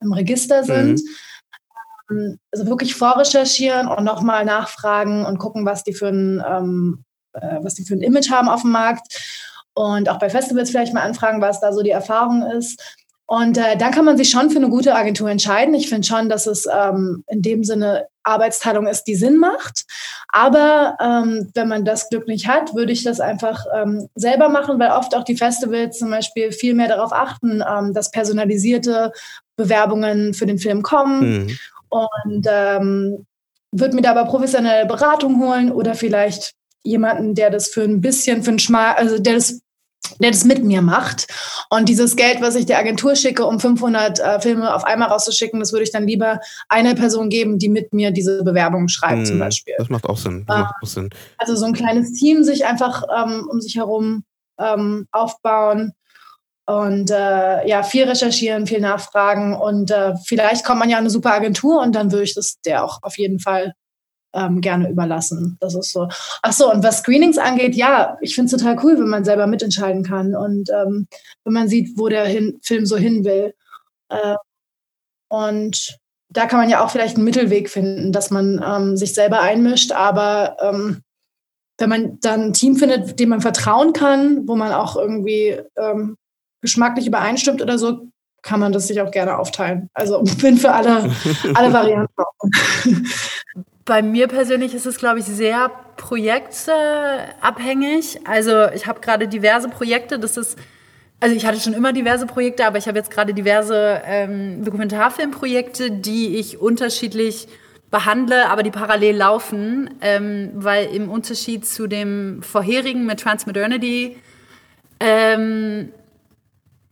[0.00, 1.00] im Register sind.
[2.08, 2.38] Mhm.
[2.50, 7.74] Also wirklich vorrecherchieren und nochmal nachfragen und gucken, was die für ein, ähm, äh, was
[7.74, 9.06] die für ein Image haben auf dem Markt.
[9.76, 12.80] Und auch bei Festivals vielleicht mal anfragen, was da so die Erfahrung ist
[13.26, 15.74] und äh, dann kann man sich schon für eine gute Agentur entscheiden.
[15.74, 19.84] Ich finde schon, dass es ähm, in dem Sinne Arbeitsteilung ist, die Sinn macht.
[20.28, 24.78] Aber ähm, wenn man das Glück nicht hat, würde ich das einfach ähm, selber machen,
[24.78, 29.12] weil oft auch die Festivals zum Beispiel viel mehr darauf achten, ähm, dass personalisierte
[29.56, 31.46] Bewerbungen für den Film kommen.
[31.46, 31.58] Mhm.
[31.88, 33.26] Und ähm,
[33.72, 36.52] würde mir da aber professionelle Beratung holen oder vielleicht
[36.82, 39.60] jemanden, der das für ein bisschen, für ein Schmal, also der das
[40.18, 41.26] der das mit mir macht.
[41.70, 45.60] Und dieses Geld, was ich der Agentur schicke, um 500 äh, Filme auf einmal rauszuschicken,
[45.60, 49.26] das würde ich dann lieber einer Person geben, die mit mir diese Bewerbung schreibt hm,
[49.26, 49.74] zum Beispiel.
[49.78, 50.44] Das macht auch Sinn.
[50.48, 51.10] Äh, macht auch Sinn.
[51.38, 54.24] Also so ein kleines Team sich einfach ähm, um sich herum
[54.58, 55.92] ähm, aufbauen
[56.66, 61.10] und äh, ja, viel recherchieren, viel nachfragen und äh, vielleicht kommt man ja an eine
[61.10, 63.74] super Agentur und dann würde ich das der auch auf jeden Fall
[64.34, 65.56] ähm, gerne überlassen.
[65.60, 66.08] Das ist so.
[66.42, 69.46] Ach so, und was Screenings angeht, ja, ich finde es total cool, wenn man selber
[69.46, 71.06] mitentscheiden kann und ähm,
[71.44, 73.54] wenn man sieht, wo der hin, Film so hin will.
[74.08, 74.36] Äh,
[75.28, 79.40] und da kann man ja auch vielleicht einen Mittelweg finden, dass man ähm, sich selber
[79.40, 81.02] einmischt, aber ähm,
[81.78, 86.16] wenn man dann ein Team findet, dem man vertrauen kann, wo man auch irgendwie ähm,
[86.60, 88.08] geschmacklich übereinstimmt oder so,
[88.42, 89.90] kann man das sich auch gerne aufteilen.
[89.94, 91.10] Also bin für alle,
[91.54, 93.06] alle Varianten offen.
[93.84, 98.26] Bei mir persönlich ist es, glaube ich, sehr projektabhängig.
[98.26, 100.18] Also ich habe gerade diverse Projekte.
[100.18, 100.58] Das ist,
[101.20, 105.90] also ich hatte schon immer diverse Projekte, aber ich habe jetzt gerade diverse ähm, Dokumentarfilmprojekte,
[105.90, 107.46] die ich unterschiedlich
[107.90, 114.16] behandle, aber die parallel laufen, ähm, weil im Unterschied zu dem vorherigen mit Transmodernity
[114.98, 115.90] ähm,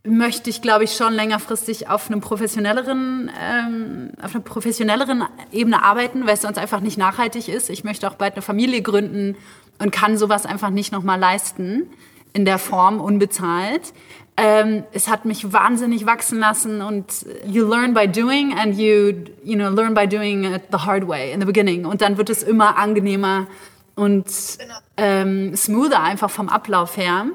[0.05, 6.25] möchte ich, glaube ich, schon längerfristig auf einem professionelleren, ähm, auf einer professionelleren Ebene arbeiten,
[6.25, 7.69] weil es sonst einfach nicht nachhaltig ist.
[7.69, 9.37] Ich möchte auch bald eine Familie gründen
[9.79, 11.89] und kann sowas einfach nicht nochmal leisten
[12.33, 13.93] in der Form unbezahlt.
[14.35, 19.55] Ähm, es hat mich wahnsinnig wachsen lassen und you learn by doing and you, you
[19.55, 21.85] know, learn by doing it the hard way in the beginning.
[21.85, 23.47] Und dann wird es immer angenehmer
[23.95, 24.25] und
[24.97, 27.27] ähm, smoother einfach vom Ablauf her.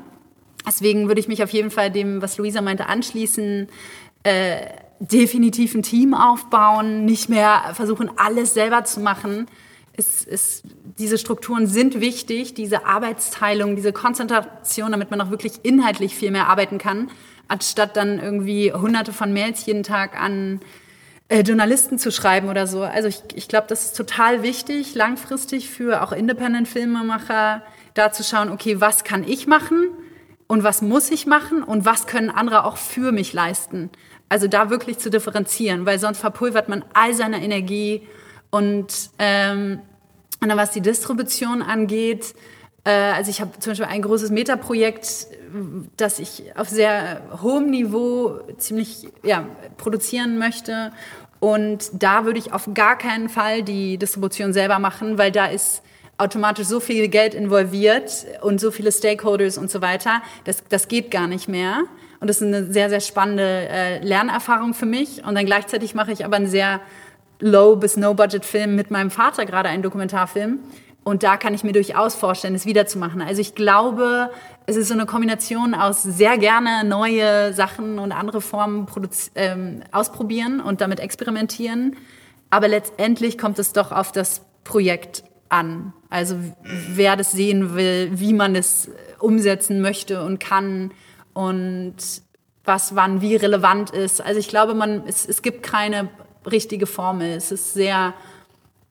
[0.68, 3.68] Deswegen würde ich mich auf jeden Fall dem, was Luisa meinte, anschließen.
[4.22, 4.66] Äh,
[5.00, 9.46] definitiv ein Team aufbauen, nicht mehr versuchen, alles selber zu machen.
[9.92, 10.62] Es, es,
[10.98, 16.48] diese Strukturen sind wichtig, diese Arbeitsteilung, diese Konzentration, damit man auch wirklich inhaltlich viel mehr
[16.48, 17.10] arbeiten kann,
[17.48, 20.60] anstatt dann irgendwie hunderte von Mails jeden Tag an
[21.28, 22.82] äh, Journalisten zu schreiben oder so.
[22.82, 27.62] Also ich, ich glaube, das ist total wichtig, langfristig für auch Independent-Filmemacher,
[27.94, 29.88] da zu schauen, okay, was kann ich machen?
[30.48, 33.90] Und was muss ich machen und was können andere auch für mich leisten.
[34.28, 38.02] Also da wirklich zu differenzieren, weil sonst verpulvert man all seine Energie
[38.50, 39.80] und, ähm,
[40.40, 42.34] und dann was die Distribution angeht,
[42.84, 45.28] äh, also ich habe zum Beispiel ein großes Metaprojekt,
[45.96, 49.46] das ich auf sehr hohem Niveau ziemlich ja,
[49.76, 50.92] produzieren möchte
[51.40, 55.82] und da würde ich auf gar keinen Fall die Distribution selber machen, weil da ist
[56.18, 60.20] automatisch so viel Geld involviert und so viele Stakeholders und so weiter.
[60.44, 61.84] Das, das geht gar nicht mehr.
[62.20, 65.24] Und das ist eine sehr, sehr spannende äh, Lernerfahrung für mich.
[65.24, 66.80] Und dann gleichzeitig mache ich aber einen sehr
[67.38, 70.58] low bis no budget Film mit meinem Vater, gerade einen Dokumentarfilm.
[71.04, 73.22] Und da kann ich mir durchaus vorstellen, es wiederzumachen.
[73.22, 74.30] Also ich glaube,
[74.66, 78.86] es ist so eine Kombination aus sehr gerne neue Sachen und andere Formen
[79.34, 81.96] ähm, ausprobieren und damit experimentieren.
[82.50, 85.94] Aber letztendlich kommt es doch auf das Projekt an.
[86.10, 90.92] Also wer das sehen will, wie man es umsetzen möchte und kann
[91.34, 91.96] und
[92.64, 94.20] was wann wie relevant ist.
[94.20, 96.08] Also ich glaube, man, es, es gibt keine
[96.50, 97.32] richtige Formel.
[97.32, 98.14] Es ist sehr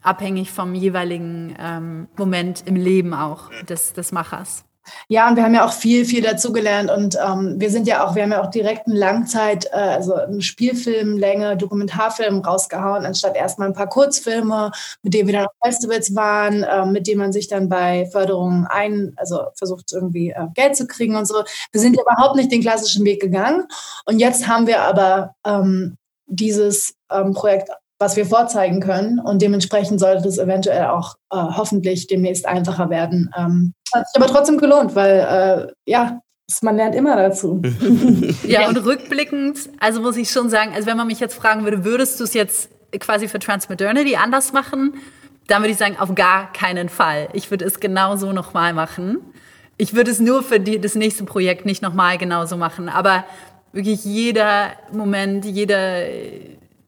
[0.01, 4.63] abhängig vom jeweiligen ähm, Moment im Leben auch des, des Machers.
[5.07, 8.15] Ja, und wir haben ja auch viel, viel dazugelernt und ähm, wir sind ja auch,
[8.15, 13.35] wir haben ja auch direkt eine Langzeit, äh, also einen Spielfilm, Länge, Dokumentarfilm rausgehauen, anstatt
[13.35, 14.71] erstmal ein paar Kurzfilme,
[15.03, 18.67] mit denen wir dann auf Festivals waren, äh, mit denen man sich dann bei Förderungen
[18.67, 21.43] ein, also versucht irgendwie äh, Geld zu kriegen und so.
[21.71, 23.67] Wir sind ja überhaupt nicht den klassischen Weg gegangen
[24.05, 27.69] und jetzt haben wir aber ähm, dieses ähm, Projekt
[27.99, 29.19] was wir vorzeigen können.
[29.19, 33.31] Und dementsprechend sollte es eventuell auch äh, hoffentlich demnächst einfacher werden.
[33.37, 36.21] Ähm, hat sich aber trotzdem gelohnt, weil äh, ja,
[36.61, 37.61] man lernt immer dazu.
[38.47, 41.83] ja, und rückblickend, also muss ich schon sagen, also wenn man mich jetzt fragen würde,
[41.83, 42.69] würdest du es jetzt
[42.99, 44.95] quasi für Transmodernity anders machen?
[45.47, 47.29] Dann würde ich sagen, auf gar keinen Fall.
[47.33, 49.19] Ich würde es genauso nochmal machen.
[49.77, 52.89] Ich würde es nur für die, das nächste Projekt nicht nochmal genauso machen.
[52.89, 53.25] Aber
[53.71, 56.03] wirklich jeder Moment, jeder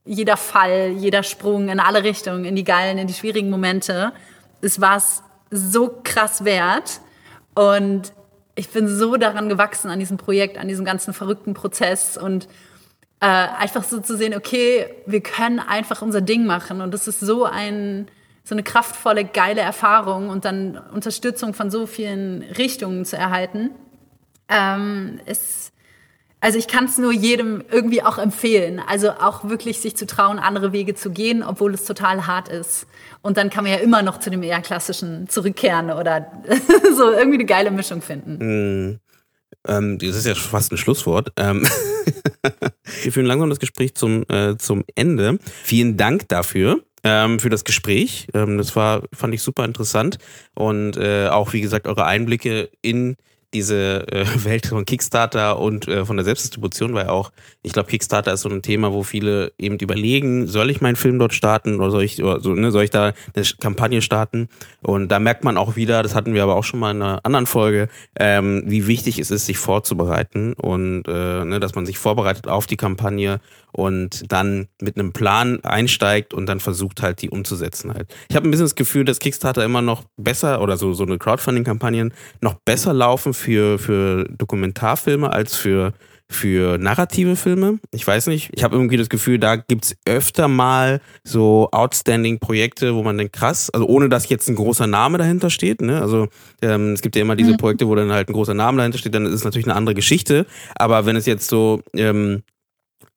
[0.10, 4.12] jeder Fall, jeder Sprung in alle Richtungen, in die geilen, in die schwierigen Momente,
[4.60, 7.00] es war es so krass wert.
[7.54, 8.12] Und
[8.56, 12.48] ich bin so daran gewachsen, an diesem Projekt, an diesem ganzen verrückten Prozess und
[13.20, 17.20] äh, einfach so zu sehen, okay, wir können einfach unser Ding machen und das ist
[17.20, 18.08] so ein
[18.44, 23.70] so eine kraftvolle, geile Erfahrung und dann Unterstützung von so vielen Richtungen zu erhalten.
[24.48, 25.69] Ähm, ist
[26.42, 28.80] also ich kann es nur jedem irgendwie auch empfehlen.
[28.80, 32.88] Also auch wirklich sich zu trauen, andere Wege zu gehen, obwohl es total hart ist.
[33.22, 36.32] Und dann kann man ja immer noch zu dem eher klassischen zurückkehren oder
[36.96, 38.92] so irgendwie eine geile Mischung finden.
[38.92, 39.00] Mm.
[39.68, 41.34] Ähm, das ist ja fast ein Schlusswort.
[41.36, 41.68] Ähm
[43.04, 45.40] Wir führen langsam das Gespräch zum, äh, zum Ende.
[45.64, 46.82] Vielen Dank dafür.
[47.04, 48.28] Ähm, für das Gespräch.
[48.34, 50.18] Ähm, das war, fand ich super interessant.
[50.54, 53.16] Und äh, auch, wie gesagt, eure Einblicke in
[53.54, 57.32] diese äh, Welt von Kickstarter und äh, von der Selbstdistribution, weil auch,
[57.62, 61.20] ich glaube, Kickstarter ist so ein Thema, wo viele eben überlegen, soll ich meinen Film
[61.20, 64.50] dort starten oder soll ich, oder so, ne, soll ich da eine Kampagne starten?
[64.82, 67.26] Und da merkt man auch wieder, das hatten wir aber auch schon mal in einer
[67.26, 71.98] anderen Folge, ähm, wie wichtig es ist, sich vorzubereiten und äh, ne, dass man sich
[71.98, 73.40] vorbereitet auf die Kampagne
[73.72, 78.14] und dann mit einem Plan einsteigt und dann versucht halt die umzusetzen halt.
[78.30, 81.18] Ich habe ein bisschen das Gefühl, dass Kickstarter immer noch besser oder so so eine
[81.18, 85.94] Crowdfunding-Kampagnen noch besser laufen für für Dokumentarfilme als für
[86.32, 87.80] für narrative Filme.
[87.92, 88.52] Ich weiß nicht.
[88.54, 93.72] Ich habe irgendwie das Gefühl, da gibt's öfter mal so Outstanding-Projekte, wo man denkt, krass,
[93.72, 95.82] also ohne dass jetzt ein großer Name dahinter steht.
[95.82, 96.00] Ne?
[96.00, 96.28] Also
[96.62, 97.58] ähm, es gibt ja immer diese mhm.
[97.58, 99.96] Projekte, wo dann halt ein großer Name dahinter steht, dann ist es natürlich eine andere
[99.96, 100.46] Geschichte.
[100.76, 102.44] Aber wenn es jetzt so ähm,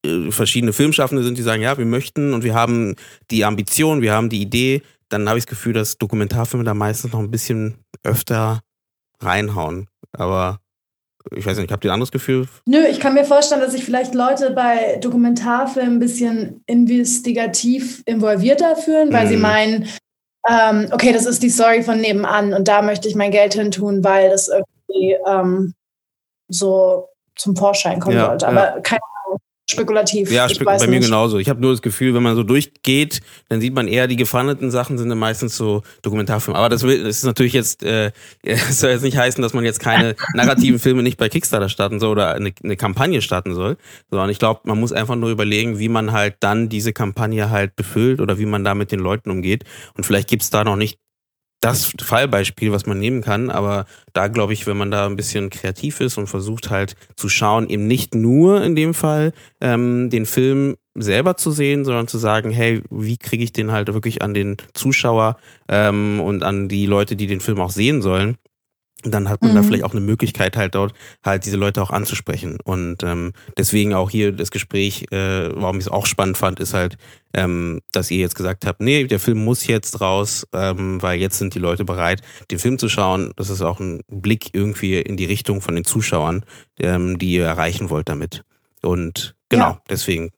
[0.05, 2.97] äh, verschiedene Filmschaffende sind, die sagen, ja, wir möchten und wir haben
[3.31, 7.13] die Ambition, wir haben die Idee, dann habe ich das Gefühl, dass Dokumentarfilme da meistens
[7.13, 8.63] noch ein bisschen öfter
[9.21, 9.89] reinhauen.
[10.13, 10.61] Aber
[11.31, 12.49] ich weiß nicht, habt ihr ein anderes Gefühl?
[12.67, 18.77] Nö, ich kann mir vorstellen, dass sich vielleicht Leute bei Dokumentarfilmen ein bisschen investigativ involvierter
[18.77, 19.29] fühlen, weil mm.
[19.29, 19.43] sie mhm.
[19.43, 19.89] meinen,
[20.49, 23.71] ähm, okay, das ist die Story von nebenan und da möchte ich mein Geld hin
[23.71, 25.75] tun, weil das irgendwie ähm,
[26.49, 28.49] so zum Vorschein kommen ja, sollte.
[28.49, 28.81] Aber ja.
[28.81, 29.01] keine
[29.73, 30.31] spekulativ.
[30.31, 31.39] Ja, spek bei mir genauso.
[31.39, 34.71] Ich habe nur das Gefühl, wenn man so durchgeht, dann sieht man eher, die gefahndeten
[34.71, 36.59] Sachen sind dann meistens so Dokumentarfilme.
[36.59, 38.13] Aber das, will, das ist natürlich jetzt, äh,
[38.43, 41.99] das soll jetzt nicht heißen, dass man jetzt keine narrativen Filme nicht bei Kickstarter starten
[41.99, 43.77] soll oder eine, eine Kampagne starten soll,
[44.11, 47.77] sondern ich glaube, man muss einfach nur überlegen, wie man halt dann diese Kampagne halt
[47.77, 49.65] befüllt oder wie man da mit den Leuten umgeht.
[49.97, 50.99] Und vielleicht gibt's da noch nicht
[51.63, 53.49] das Fallbeispiel, was man nehmen kann.
[53.49, 57.31] Aber da glaube ich, wenn man da ein bisschen kreativ ist und versucht halt zu
[57.31, 62.19] schauen, eben nicht nur in dem Fall ähm, den Film selber zu sehen, sondern zu
[62.19, 65.37] sagen, hey, wie kriege ich den halt wirklich an den Zuschauer
[65.69, 68.37] ähm, und an die Leute, die den Film auch sehen sollen
[69.05, 69.57] dann hat man mhm.
[69.57, 70.95] da vielleicht auch eine Möglichkeit halt dort
[71.25, 75.87] halt diese Leute auch anzusprechen und ähm, deswegen auch hier das Gespräch, äh, warum ich
[75.87, 76.97] es auch spannend fand, ist halt,
[77.35, 81.39] ähm, dass ihr jetzt gesagt habt, nee, der Film muss jetzt raus, ähm, weil jetzt
[81.39, 83.33] sind die Leute bereit, den Film zu schauen.
[83.37, 86.45] Das ist auch ein Blick irgendwie in die Richtung von den Zuschauern,
[86.79, 88.45] ähm, die ihr erreichen wollt damit.
[88.83, 89.83] Und genau, ja.
[89.89, 90.31] deswegen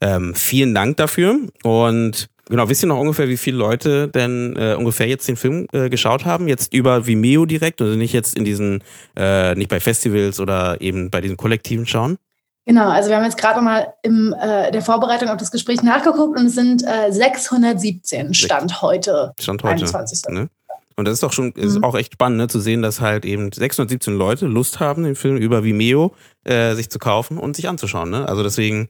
[0.00, 4.74] ähm, vielen Dank dafür und Genau, wisst ihr noch ungefähr, wie viele Leute denn äh,
[4.74, 6.48] ungefähr jetzt den Film äh, geschaut haben?
[6.48, 8.82] Jetzt über Vimeo direkt, also nicht jetzt in diesen,
[9.16, 12.18] äh, nicht bei Festivals oder eben bei diesen Kollektiven schauen?
[12.66, 16.36] Genau, also wir haben jetzt gerade mal in äh, der Vorbereitung auf das Gespräch nachgeguckt
[16.38, 19.32] und es sind äh, 617 Stand heute.
[19.38, 19.84] Stand heute.
[19.84, 20.22] 21.
[20.30, 20.48] Ne?
[20.96, 21.84] Und das ist doch schon, ist mhm.
[21.84, 25.36] auch echt spannend, ne, zu sehen, dass halt eben 617 Leute Lust haben, den Film
[25.36, 28.10] über Vimeo äh, sich zu kaufen und sich anzuschauen.
[28.10, 28.28] Ne?
[28.28, 28.88] Also deswegen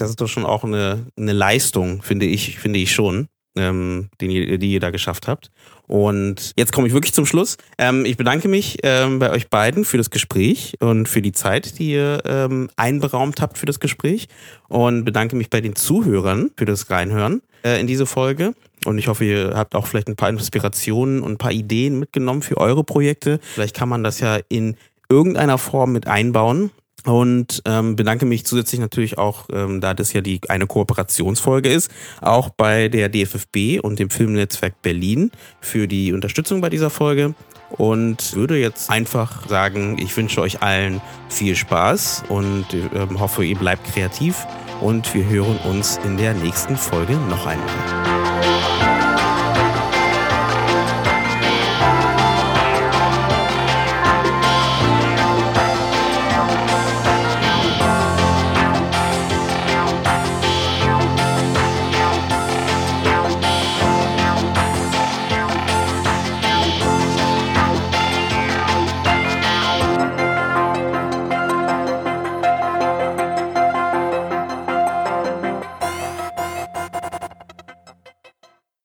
[0.00, 4.58] das ist doch schon auch eine, eine Leistung, finde ich, finde ich schon, ähm, die,
[4.58, 5.50] die ihr da geschafft habt.
[5.86, 7.56] Und jetzt komme ich wirklich zum Schluss.
[7.76, 11.78] Ähm, ich bedanke mich ähm, bei euch beiden für das Gespräch und für die Zeit,
[11.78, 14.28] die ihr ähm, einberaumt habt für das Gespräch.
[14.68, 18.54] Und bedanke mich bei den Zuhörern für das Reinhören äh, in diese Folge.
[18.84, 22.42] Und ich hoffe, ihr habt auch vielleicht ein paar Inspirationen und ein paar Ideen mitgenommen
[22.42, 23.40] für eure Projekte.
[23.54, 24.76] Vielleicht kann man das ja in
[25.08, 26.70] irgendeiner Form mit einbauen
[27.06, 31.90] und ähm, bedanke mich zusätzlich natürlich auch, ähm, da das ja die eine Kooperationsfolge ist,
[32.20, 35.30] auch bei der DFFB und dem Filmnetzwerk Berlin
[35.60, 37.34] für die Unterstützung bei dieser Folge
[37.70, 43.56] und würde jetzt einfach sagen, ich wünsche euch allen viel Spaß und ähm, hoffe, ihr
[43.56, 44.46] bleibt kreativ
[44.80, 48.19] und wir hören uns in der nächsten Folge noch einmal.